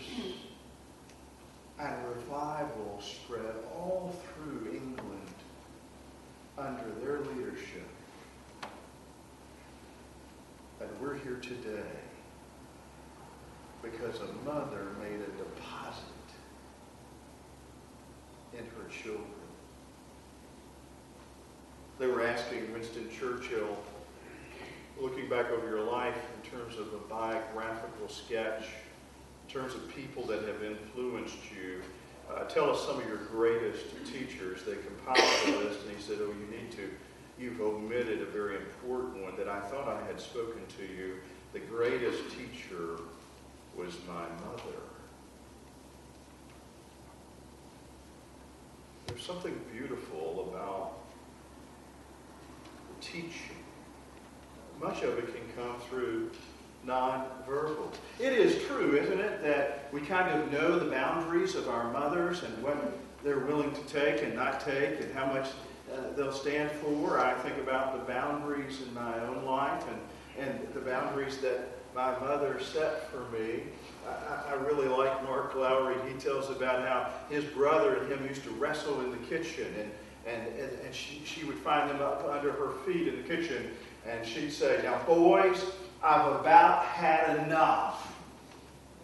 and 1.79 1.95
revival 2.09 3.01
spread 3.01 3.55
all 3.75 4.15
through 4.35 4.73
England 4.73 5.35
under 6.59 6.91
their 7.01 7.21
leadership. 7.21 7.89
And 10.81 10.89
we're 11.01 11.17
here 11.17 11.41
today 11.43 11.83
because 13.83 14.21
a 14.21 14.33
mother 14.49 14.87
made 15.01 15.21
a 15.21 15.45
deposit 15.45 16.05
in 18.53 18.61
her 18.61 18.89
children. 19.03 19.25
They 21.99 22.07
were 22.07 22.25
asking 22.25 22.73
Winston 22.73 23.09
Churchill, 23.11 23.77
looking 25.01 25.29
back 25.29 25.51
over 25.51 25.69
your 25.69 25.83
life 25.83 26.15
in 26.37 26.49
terms 26.49 26.79
of 26.79 26.93
a 26.93 26.99
biographical 27.09 28.09
sketch, 28.09 28.63
in 29.47 29.53
terms 29.53 29.75
of 29.75 29.89
people 29.89 30.25
that 30.27 30.43
have 30.43 30.63
influenced 30.63 31.39
you, 31.53 31.83
uh, 32.33 32.45
tell 32.45 32.71
us 32.71 32.87
some 32.87 33.01
of 33.01 33.09
your 33.09 33.17
greatest 33.17 33.87
teachers. 34.07 34.63
They 34.65 34.77
compiled 34.77 35.19
a 35.19 35.59
list, 35.59 35.81
and 35.87 35.97
he 35.97 36.01
said, 36.01 36.19
oh, 36.21 36.27
you 36.27 36.57
need 36.57 36.71
to. 36.73 36.89
You've 37.39 37.61
omitted 37.61 38.21
a 38.21 38.27
very 38.27 38.57
important 38.57 39.23
one 39.23 39.37
that 39.37 39.49
I 39.49 39.61
thought 39.61 39.89
I 39.89 40.05
had 40.07 40.21
spoken 40.21 40.63
to 40.77 40.83
you. 40.83 41.17
The 41.53 41.61
greatest 41.61 42.25
teacher 42.31 43.01
was 43.77 43.95
my 44.09 44.25
mother. 44.45 44.81
There's 49.07 49.23
something 49.23 49.59
beautiful 49.73 50.53
about 50.53 50.99
teaching. 53.01 53.57
Much 54.81 55.03
of 55.03 55.19
it 55.19 55.27
can 55.35 55.45
come 55.57 55.81
through 55.89 56.31
nonverbal. 56.87 57.93
It 58.19 58.33
is 58.33 58.65
true, 58.67 58.97
isn't 58.97 59.21
it, 59.21 59.43
that 59.43 59.89
we 59.93 60.01
kind 60.01 60.31
of 60.31 60.51
know 60.51 60.79
the 60.79 60.91
boundaries 60.91 61.55
of 61.55 61.69
our 61.69 61.93
mothers 61.93 62.43
and 62.43 62.63
what 62.63 62.77
they're 63.23 63.41
willing 63.41 63.73
to 63.73 63.81
take 63.83 64.23
and 64.23 64.35
not 64.35 64.61
take 64.61 65.01
and 65.01 65.13
how 65.15 65.27
much 65.27 65.49
uh, 65.93 66.17
they'll 66.17 66.33
stand 66.33 66.71
for. 66.71 67.21
I 67.21 67.35
think 67.35 67.59
about 67.59 67.99
the 67.99 68.13
boundaries 68.13 68.83
in 68.83 68.93
my 68.95 69.19
own 69.21 69.45
life 69.45 69.85
and, 69.89 70.49
and 70.49 70.75
the 70.75 70.81
boundaries 70.81 71.39
that 71.39 71.69
my 71.95 72.19
mother 72.21 72.61
set 72.61 73.11
for 73.11 73.29
me. 73.37 73.63
I, 74.07 74.53
I 74.53 74.55
really 74.55 74.89
like 74.89 75.23
Mark 75.25 75.55
Lowry. 75.55 75.97
He 76.11 76.19
tells 76.19 76.51
about 76.51 76.87
how 76.87 77.11
his 77.29 77.45
brother 77.45 77.97
and 77.99 78.13
him 78.13 78.27
used 78.27 78.45
to 78.45 78.51
wrestle 78.51 79.01
in 79.01 79.11
the 79.11 79.27
kitchen 79.29 79.67
and 79.79 79.91
and, 80.29 80.47
and, 80.59 80.79
and 80.85 80.95
she, 80.95 81.23
she 81.25 81.45
would 81.45 81.57
find 81.57 81.89
them 81.91 82.03
up 82.03 82.25
under 82.29 82.53
her 82.53 82.73
feet 82.85 83.09
in 83.09 83.17
the 83.17 83.23
kitchen, 83.23 83.71
and 84.07 84.27
she'd 84.27 84.53
say, 84.53 84.81
Now, 84.83 85.01
boys, 85.05 85.65
I've 86.03 86.41
about 86.41 86.85
had 86.85 87.47
enough. 87.47 88.15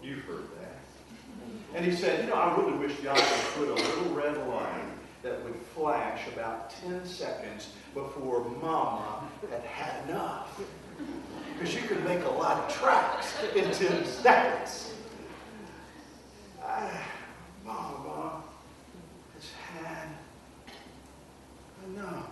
You've 0.02 0.24
heard 0.24 0.44
that. 0.60 1.74
And 1.74 1.84
he 1.84 1.92
said, 1.92 2.24
You 2.24 2.30
know, 2.30 2.36
I 2.36 2.56
really 2.56 2.76
wish 2.76 2.94
God 2.96 3.16
would 3.16 3.54
put 3.54 3.68
a 3.68 3.74
little 3.74 4.14
red 4.14 4.36
light 4.48 4.83
that 5.24 5.42
would 5.42 5.56
flash 5.74 6.28
about 6.28 6.70
10 6.82 7.04
seconds 7.06 7.70
before 7.94 8.44
Mama 8.62 9.26
had 9.50 9.62
had 9.62 10.08
enough. 10.08 10.60
Because 11.52 11.74
you 11.74 11.80
could 11.82 12.04
make 12.04 12.22
a 12.24 12.30
lot 12.30 12.58
of 12.58 12.76
tracks 12.76 13.34
in 13.56 13.64
10 13.64 14.04
seconds. 14.04 14.92
I, 16.62 16.90
Mama 17.64 18.42
has 19.34 19.50
had 19.72 20.08
enough. 21.86 22.28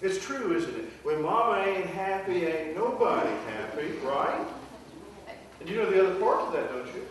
It's 0.00 0.24
true, 0.24 0.52
isn't 0.56 0.74
it? 0.74 0.90
When 1.04 1.22
mama 1.22 1.62
ain't 1.64 1.86
happy, 1.86 2.44
ain't 2.44 2.76
nobody 2.76 3.30
happy, 3.46 3.92
right? 4.04 4.44
And 5.60 5.68
you 5.68 5.76
know 5.76 5.88
the 5.88 6.04
other 6.04 6.18
part 6.18 6.40
of 6.40 6.52
that, 6.54 6.72
don't 6.72 6.86
you? 6.88 7.06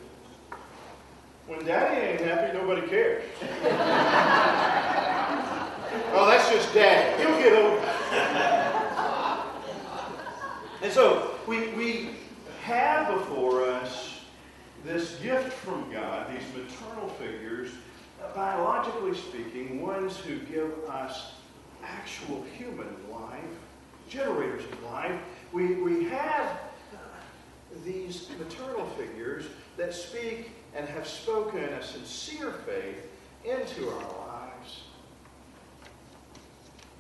When 1.47 1.65
daddy 1.65 2.01
ain't 2.01 2.21
happy, 2.21 2.57
nobody 2.57 2.87
cares. 2.87 3.23
oh, 6.13 6.27
that's 6.29 6.49
just 6.49 6.73
dad. 6.73 7.19
He'll 7.19 7.37
get 7.37 7.53
over 7.53 7.77
it. 7.77 7.87
And 10.81 10.91
so 10.91 11.35
we, 11.45 11.67
we 11.69 12.09
have 12.63 13.07
before 13.07 13.63
us 13.63 14.21
this 14.83 15.15
gift 15.17 15.53
from 15.53 15.91
God, 15.91 16.27
these 16.31 16.47
maternal 16.55 17.07
figures, 17.09 17.69
biologically 18.33 19.15
speaking, 19.15 19.81
ones 19.81 20.17
who 20.17 20.39
give 20.39 20.71
us 20.89 21.33
actual 21.83 22.43
human 22.57 22.95
life, 23.11 23.43
generators 24.09 24.63
of 24.65 24.83
life. 24.83 25.19
We, 25.51 25.75
we 25.75 26.05
have 26.05 26.47
uh, 26.93 26.97
these 27.85 28.27
maternal 28.39 28.87
figures 28.97 29.45
that 29.77 29.93
speak 29.93 30.49
and 30.75 30.87
have 30.87 31.07
spoken 31.07 31.63
a 31.63 31.83
sincere 31.83 32.53
faith 32.65 33.07
into 33.43 33.89
our 33.89 34.27
lives. 34.27 34.83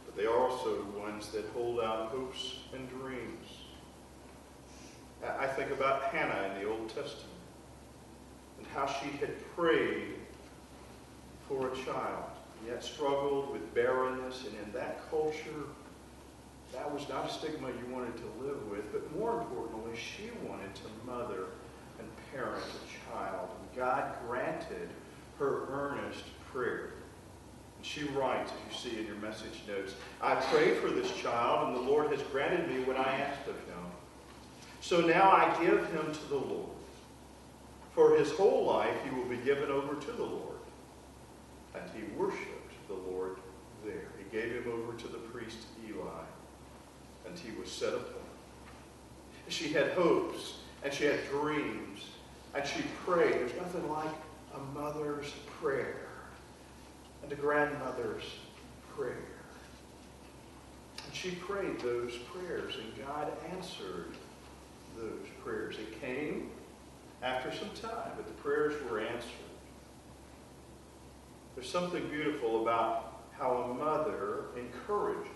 But 0.05 0.17
they 0.17 0.25
are 0.25 0.37
also 0.37 0.83
ones 0.97 1.29
that 1.29 1.45
hold 1.53 1.79
out 1.79 2.09
hopes 2.09 2.59
and 2.73 2.89
dreams. 2.89 3.47
I 5.23 5.47
think 5.47 5.71
about 5.71 6.03
Hannah 6.03 6.53
in 6.53 6.61
the 6.63 6.69
Old 6.69 6.89
Testament 6.89 7.27
and 8.57 8.67
how 8.73 8.87
she 8.87 9.09
had 9.17 9.29
prayed 9.55 10.15
for 11.47 11.71
a 11.71 11.75
child, 11.85 12.25
yet 12.67 12.83
struggled 12.83 13.51
with 13.51 13.73
barrenness, 13.73 14.45
and 14.45 14.55
in 14.65 14.71
that 14.73 15.09
culture, 15.09 15.65
that 16.73 16.91
was 16.91 17.07
not 17.09 17.29
a 17.29 17.33
stigma 17.33 17.67
you 17.67 17.93
wanted 17.93 18.15
to 18.17 18.45
live 18.45 18.69
with, 18.69 18.91
but 18.91 19.15
more 19.17 19.41
importantly, 19.41 19.95
she 19.95 20.29
wanted 20.47 20.73
to 20.75 20.83
mother 21.05 21.45
and 22.01 22.09
parent 22.33 22.61
a 22.61 23.13
child. 23.13 23.49
And 23.59 23.77
God 23.77 24.13
granted 24.27 24.89
her 25.39 25.67
earnest 25.69 26.23
prayer. 26.51 26.93
And 27.77 27.85
she 27.85 28.03
writes, 28.09 28.51
as 28.51 28.85
you 28.85 28.91
see 28.91 28.99
in 28.99 29.05
your 29.05 29.15
message 29.15 29.61
notes, 29.67 29.93
I 30.21 30.35
prayed 30.35 30.77
for 30.77 30.89
this 30.89 31.11
child, 31.15 31.69
and 31.69 31.77
the 31.77 31.89
Lord 31.89 32.11
has 32.11 32.21
granted 32.23 32.67
me 32.67 32.83
what 32.83 32.97
I 32.97 33.11
asked 33.11 33.47
of 33.47 33.55
him. 33.55 33.85
So 34.81 35.01
now 35.01 35.31
I 35.31 35.55
give 35.63 35.85
him 35.91 36.11
to 36.11 36.29
the 36.29 36.35
Lord. 36.35 36.69
For 37.93 38.17
his 38.17 38.31
whole 38.31 38.65
life 38.65 38.95
he 39.03 39.15
will 39.15 39.25
be 39.25 39.37
given 39.37 39.69
over 39.69 39.95
to 39.95 40.11
the 40.11 40.23
Lord. 40.23 40.57
And 41.75 41.83
he 41.95 42.03
worshiped 42.17 42.87
the 42.87 42.95
Lord 42.95 43.37
there. 43.85 44.07
He 44.17 44.35
gave 44.35 44.51
him 44.51 44.71
over 44.71 44.93
to 44.97 45.07
the 45.07 45.17
priest 45.17 45.57
Eli, 45.87 46.23
and 47.25 47.37
he 47.37 47.51
was 47.59 47.71
set 47.71 47.93
apart. 47.93 48.17
She 49.47 49.73
had 49.73 49.91
hopes, 49.91 50.59
and 50.83 50.93
she 50.93 51.05
had 51.05 51.19
dreams, 51.29 52.09
and 52.53 52.65
she 52.65 52.83
prayed. 53.05 53.33
There's 53.33 53.55
nothing 53.55 53.89
like 53.89 54.13
a 54.55 54.79
mother's 54.79 55.31
prayer 55.61 56.07
and 57.23 57.31
a 57.31 57.35
grandmother's 57.35 58.23
prayer. 58.95 59.15
And 61.05 61.15
she 61.15 61.31
prayed 61.31 61.79
those 61.79 62.13
prayers, 62.33 62.75
and 62.75 63.05
God 63.05 63.31
answered 63.51 64.15
those 64.97 65.27
prayers. 65.43 65.75
It 65.77 66.01
came 66.01 66.49
after 67.21 67.51
some 67.51 67.69
time, 67.81 68.11
but 68.15 68.25
the 68.27 68.33
prayers 68.33 68.73
were 68.89 68.99
answered. 68.99 69.29
There's 71.55 71.69
something 71.69 72.07
beautiful 72.09 72.61
about 72.63 73.23
how 73.37 73.51
a 73.51 73.73
mother 73.73 74.45
encourages, 74.55 75.27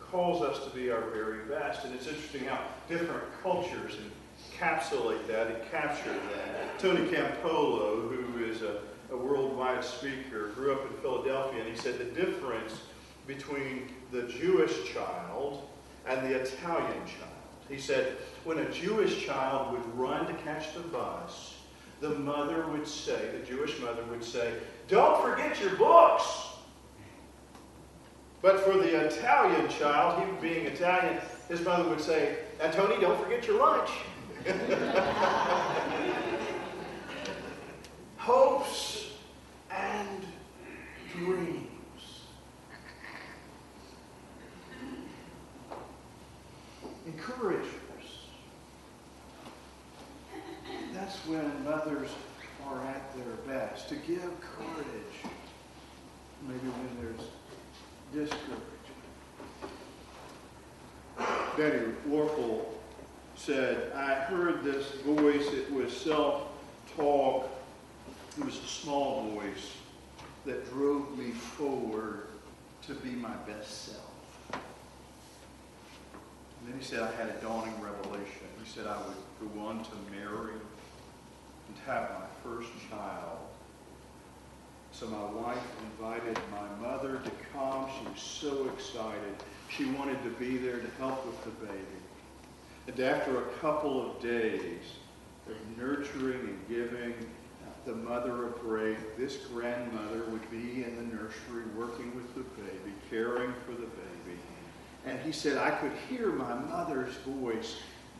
calls 0.00 0.42
us 0.42 0.64
to 0.64 0.70
be 0.74 0.90
our 0.90 1.02
very 1.10 1.44
best. 1.44 1.84
And 1.84 1.94
it's 1.94 2.06
interesting 2.06 2.44
how 2.44 2.60
different 2.88 3.24
cultures 3.42 3.96
and 3.96 4.10
encapsulate 4.52 5.26
that 5.26 5.48
and 5.48 5.70
capture 5.70 6.12
that. 6.12 6.78
Tony 6.78 7.08
Campolo, 7.08 8.08
who 8.08 8.44
is 8.44 8.62
a, 8.62 8.80
a 9.12 9.16
worldwide 9.16 9.84
speaker, 9.84 10.48
grew 10.54 10.72
up 10.72 10.90
in 10.90 10.96
Philadelphia, 10.98 11.62
and 11.62 11.70
he 11.70 11.76
said 11.76 11.98
the 11.98 12.04
difference 12.04 12.80
between 13.26 13.92
the 14.10 14.22
Jewish 14.22 14.92
child 14.92 15.68
and 16.06 16.20
the 16.26 16.40
Italian 16.40 17.04
child. 17.06 17.32
He 17.68 17.78
said, 17.78 18.16
when 18.44 18.58
a 18.58 18.70
Jewish 18.72 19.24
child 19.26 19.72
would 19.72 19.98
run 19.98 20.26
to 20.26 20.32
catch 20.42 20.72
the 20.72 20.80
bus, 20.80 21.56
the 22.00 22.10
mother 22.10 22.66
would 22.68 22.86
say, 22.86 23.30
the 23.38 23.44
Jewish 23.46 23.78
mother 23.80 24.02
would 24.04 24.24
say, 24.24 24.54
don't 24.88 25.20
forget 25.22 25.60
your 25.60 25.74
books. 25.76 26.24
But 28.40 28.60
for 28.60 28.74
the 28.74 29.06
Italian 29.06 29.68
child, 29.68 30.24
he 30.24 30.48
being 30.48 30.66
Italian, 30.66 31.20
his 31.48 31.60
mother 31.64 31.88
would 31.88 32.00
say, 32.00 32.38
now 32.58 32.70
Tony, 32.70 33.00
don't 33.00 33.22
forget 33.22 33.46
your 33.46 33.58
lunch. 33.58 33.90
Hopes 38.16 39.12
and 39.70 40.24
dreams. 41.12 42.22
Encouragers. 47.06 47.68
That's 50.92 51.16
when 51.26 51.64
mothers 51.64 52.10
are 52.66 52.84
at 52.86 53.14
their 53.14 53.36
best. 53.46 53.88
To 53.90 53.94
give 53.94 54.30
courage. 54.40 55.32
Maybe 56.46 56.68
when 56.68 56.96
there's 57.00 57.28
discouragement. 58.12 58.77
Danny 61.58 61.92
Wuerffel 62.08 62.66
said, 63.34 63.90
I 63.92 64.14
heard 64.14 64.62
this 64.62 64.92
voice. 65.04 65.44
It 65.48 65.72
was 65.72 65.92
self-talk. 65.92 67.50
It 68.38 68.44
was 68.44 68.56
a 68.58 68.66
small 68.68 69.28
voice 69.32 69.72
that 70.46 70.70
drove 70.70 71.18
me 71.18 71.32
forward 71.32 72.28
to 72.86 72.94
be 72.94 73.10
my 73.10 73.34
best 73.38 73.86
self. 73.86 74.12
And 74.52 74.60
then 76.68 76.78
he 76.78 76.84
said, 76.84 77.00
I 77.00 77.10
had 77.16 77.28
a 77.28 77.40
dawning 77.40 77.74
revelation. 77.82 78.46
He 78.62 78.70
said 78.70 78.86
I 78.86 78.96
would 78.96 79.52
go 79.52 79.60
on 79.62 79.82
to 79.82 79.90
marry 80.12 80.52
and 80.52 81.76
have 81.86 82.08
my 82.20 82.26
first 82.44 82.70
child. 82.88 83.38
So 84.92 85.08
my 85.08 85.24
wife 85.24 85.58
invited 85.98 86.38
my 86.52 86.88
mother 86.88 87.18
to 87.18 87.30
come. 87.52 87.88
She 87.98 88.08
was 88.08 88.20
so 88.20 88.70
excited. 88.76 89.34
She 89.68 89.84
wanted 89.84 90.22
to 90.24 90.30
be 90.30 90.56
there 90.56 90.78
to 90.78 90.90
help 90.98 91.24
with 91.26 91.44
the 91.44 91.66
baby. 91.66 91.82
And 92.86 93.00
after 93.00 93.38
a 93.38 93.48
couple 93.60 94.10
of 94.10 94.22
days 94.22 94.82
of 95.46 95.78
nurturing 95.78 96.40
and 96.40 96.68
giving 96.68 97.14
the 97.84 97.94
mother 97.94 98.46
a 98.46 98.50
break, 98.50 99.16
this 99.16 99.36
grandmother 99.52 100.24
would 100.30 100.50
be 100.50 100.84
in 100.84 100.96
the 100.96 101.16
nursery 101.16 101.64
working 101.76 102.14
with 102.14 102.34
the 102.34 102.42
baby, 102.62 102.94
caring 103.08 103.52
for 103.64 103.72
the 103.72 103.86
baby. 103.86 104.38
And 105.06 105.18
he 105.20 105.32
said, 105.32 105.58
I 105.58 105.70
could 105.70 105.92
hear 106.08 106.32
my 106.32 106.54
mother's 106.54 107.14
voice 107.26 107.76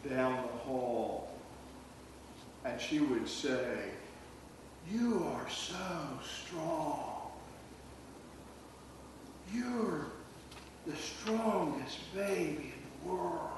down 0.09 0.37
the 0.37 0.59
hall. 0.59 1.35
And 2.65 2.81
she 2.81 3.01
would 3.01 3.29
say, 3.29 3.91
You 4.91 5.27
are 5.35 5.49
so 5.51 5.75
strong. 6.23 7.33
You're 9.53 10.07
the 10.89 10.97
strongest 10.97 12.15
baby 12.15 12.73
in 12.75 13.09
the 13.09 13.13
world. 13.13 13.51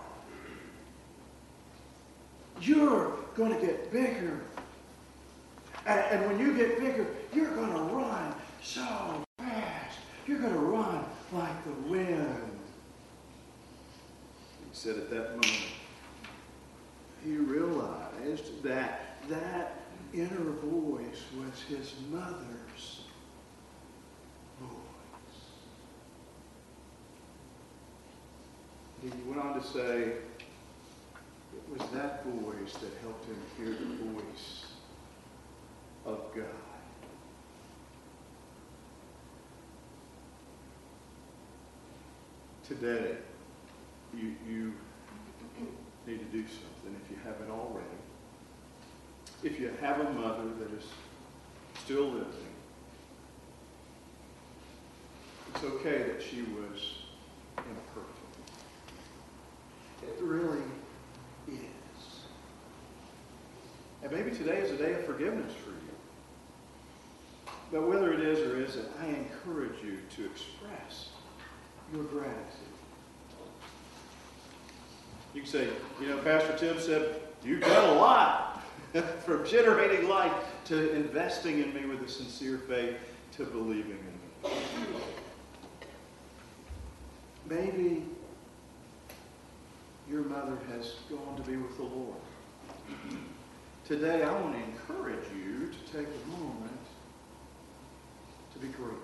You're 2.61 3.13
going 3.37 3.55
to 3.55 3.65
get 3.65 3.93
bigger. 3.93 4.41
And, 5.87 6.01
and 6.11 6.27
when 6.27 6.41
you 6.41 6.57
get 6.57 6.81
bigger, 6.81 7.07
you're 7.33 7.55
going 7.55 7.73
to 7.73 7.95
run 7.95 8.35
so 8.63 9.25
fast. 9.39 9.99
You're 10.27 10.41
going 10.41 10.53
to 10.53 10.59
run 10.59 11.05
like 11.33 11.65
the 11.65 11.89
wind. 11.89 12.59
He 14.59 14.69
said 14.73 14.97
at 14.97 15.11
that 15.11 15.31
moment, 15.31 15.47
he 17.25 17.37
realized 17.37 18.63
that 18.65 19.19
that 19.29 19.83
inner 20.13 20.51
voice 20.65 21.23
was 21.39 21.63
his 21.69 21.95
mother's 22.11 23.03
voice. 24.61 24.90
He 29.03 29.09
went 29.27 29.41
on 29.41 29.59
to 29.59 29.67
say, 29.67 30.13
it 31.53 31.79
was 31.79 31.89
that 31.91 32.23
voice 32.25 32.73
that 32.75 32.91
helped 33.01 33.25
him 33.25 33.37
hear 33.57 33.71
the 33.71 34.13
voice 34.13 34.67
of 36.05 36.21
God. 36.35 36.45
Today, 42.69 43.17
you, 44.15 44.35
you 44.47 44.75
need 46.07 46.19
to 46.19 46.25
do 46.27 46.43
something 46.43 47.01
if 47.03 47.11
you 47.11 47.17
haven't 47.25 47.51
already. 47.51 47.87
If 49.43 49.59
you 49.59 49.73
have 49.81 50.01
a 50.01 50.13
mother 50.13 50.45
that 50.59 50.79
is 50.79 50.85
still 51.83 52.05
living, 52.05 52.27
it's 55.55 55.65
okay 55.65 56.03
that 56.03 56.23
she 56.23 56.43
was 56.43 56.99
imperfect. 57.57 58.20
It 60.03 60.17
really 60.21 60.63
is. 61.49 61.57
And 64.03 64.13
maybe 64.13 64.31
today 64.31 64.59
is 64.59 64.71
a 64.71 64.77
day 64.77 64.95
of 64.95 65.05
forgiveness 65.05 65.53
for 65.55 65.71
you. 65.71 65.77
But 67.73 67.87
whether 67.87 68.13
it 68.13 68.21
is 68.21 68.41
or 68.41 68.61
isn't, 68.61 68.89
I 69.01 69.07
encourage 69.07 69.83
you 69.85 69.99
to 70.17 70.27
express 70.27 71.11
your 71.93 72.05
gratitude. 72.05 72.37
You 75.35 75.43
can 75.43 75.51
say, 75.51 75.69
you 76.01 76.09
know, 76.09 76.19
Pastor 76.19 76.57
Tim 76.59 76.81
said, 76.81 77.21
you've 77.45 77.61
done 77.61 77.97
a 77.97 78.01
lot 78.01 78.63
from 79.25 79.47
generating 79.47 80.09
life 80.09 80.33
to 80.67 80.93
investing 80.95 81.63
in 81.63 81.73
me 81.73 81.87
with 81.87 82.03
a 82.03 82.09
sincere 82.09 82.59
faith 82.59 82.97
to 83.37 83.45
believing 83.45 83.99
in 84.45 84.51
me. 84.51 84.57
Maybe 87.49 88.05
your 90.21 90.29
mother 90.29 90.59
has 90.71 90.97
gone 91.09 91.35
to 91.37 91.43
be 91.43 91.57
with 91.57 91.77
the 91.79 91.83
Lord. 91.83 92.17
Today, 93.87 94.23
I 94.23 94.33
want 94.33 94.55
to 94.55 94.63
encourage 94.63 95.25
you 95.35 95.69
to 95.69 95.93
take 95.93 96.07
a 96.07 96.29
moment 96.31 96.73
to 98.53 98.59
be 98.59 98.69
grateful, 98.69 98.99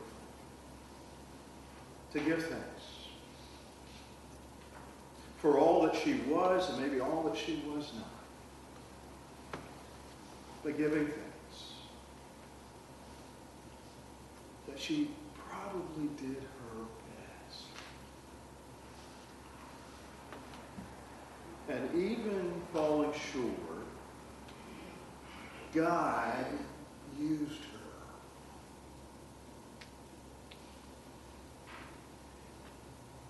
to 2.13 2.21
give 2.21 2.45
thanks 2.45 2.83
for 5.39 5.59
all 5.59 5.83
that 5.83 5.97
she 5.97 6.15
was 6.29 6.69
and 6.71 6.83
maybe 6.83 7.01
all 7.01 7.23
that 7.23 7.37
she 7.37 7.63
was 7.67 7.93
not. 7.95 9.63
But 10.63 10.77
giving 10.77 11.07
thanks 11.07 11.73
that 14.69 14.79
she 14.79 15.11
probably 15.49 16.09
did 16.19 16.43
her 16.43 16.83
best. 17.07 17.65
And 21.69 21.89
even 21.95 22.53
falling 22.73 23.13
short, 23.13 23.87
God 25.75 26.47
used 27.19 27.63
her. 27.63 27.77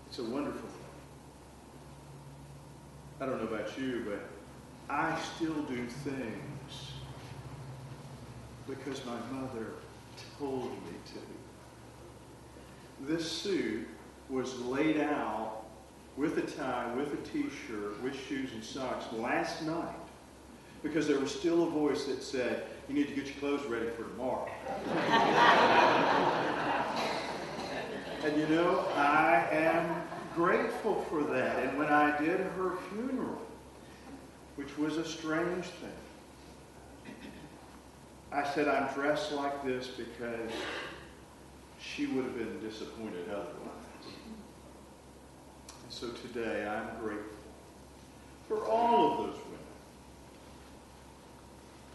It's 0.08 0.18
a 0.18 0.24
wonderful 0.24 0.60
thing. 0.60 0.70
I 3.20 3.26
don't 3.26 3.42
know 3.42 3.54
about 3.54 3.78
you, 3.78 4.04
but 4.06 4.28
I 4.88 5.18
still 5.34 5.62
do 5.62 5.86
things 5.86 6.92
because 8.68 9.04
my 9.06 9.18
mother 9.30 9.66
told 10.38 10.70
me 10.70 10.98
to. 11.06 11.20
This 13.12 13.30
suit 13.30 13.86
was 14.28 14.58
laid 14.60 15.00
out 15.00 15.65
with 16.16 16.38
a 16.38 16.42
tie, 16.42 16.92
with 16.94 17.12
a 17.12 17.28
t-shirt, 17.28 18.02
with 18.02 18.14
shoes 18.28 18.52
and 18.52 18.64
socks 18.64 19.04
last 19.12 19.62
night 19.62 19.94
because 20.82 21.06
there 21.08 21.18
was 21.18 21.34
still 21.34 21.64
a 21.64 21.70
voice 21.70 22.04
that 22.04 22.22
said, 22.22 22.64
you 22.88 22.94
need 22.94 23.08
to 23.08 23.14
get 23.14 23.26
your 23.26 23.34
clothes 23.36 23.66
ready 23.66 23.88
for 23.90 24.04
tomorrow. 24.04 24.48
and 28.24 28.36
you 28.38 28.46
know, 28.46 28.86
I 28.94 29.46
am 29.50 30.02
grateful 30.34 31.04
for 31.08 31.24
that. 31.24 31.58
And 31.64 31.78
when 31.78 31.88
I 31.88 32.16
did 32.18 32.40
her 32.40 32.76
funeral, 32.90 33.42
which 34.56 34.78
was 34.78 34.96
a 34.96 35.04
strange 35.04 35.64
thing, 35.64 35.90
I 38.32 38.44
said, 38.54 38.68
I'm 38.68 38.92
dressed 38.94 39.32
like 39.32 39.64
this 39.64 39.88
because 39.88 40.50
she 41.80 42.06
would 42.06 42.24
have 42.24 42.36
been 42.36 42.60
disappointed 42.60 43.28
otherwise. 43.28 43.85
So 45.98 46.08
today 46.08 46.66
I'm 46.68 47.00
grateful 47.00 47.32
for 48.46 48.66
all 48.66 49.12
of 49.12 49.18
those 49.18 49.40
women 49.46 49.58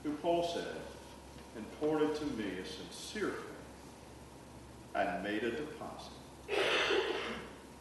who 0.01 0.13
Paul 0.13 0.43
said 0.43 0.81
imparted 1.55 2.15
to 2.15 2.25
me 2.25 2.45
a 2.59 2.65
sincere 2.65 3.29
faith 3.29 4.95
and 4.95 5.23
made 5.23 5.43
a 5.43 5.51
deposit. 5.51 6.13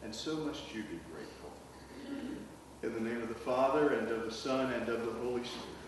And 0.03 0.13
so 0.13 0.35
must 0.35 0.61
you 0.75 0.83
be 0.83 0.99
grateful. 1.11 1.51
In 2.83 2.93
the 2.93 2.99
name 2.99 3.23
of 3.23 3.29
the 3.29 3.33
Father, 3.33 3.93
and 3.95 4.07
of 4.09 4.23
the 4.23 4.31
Son, 4.31 4.71
and 4.73 4.89
of 4.89 5.03
the 5.03 5.13
Holy 5.13 5.43
Spirit. 5.43 5.80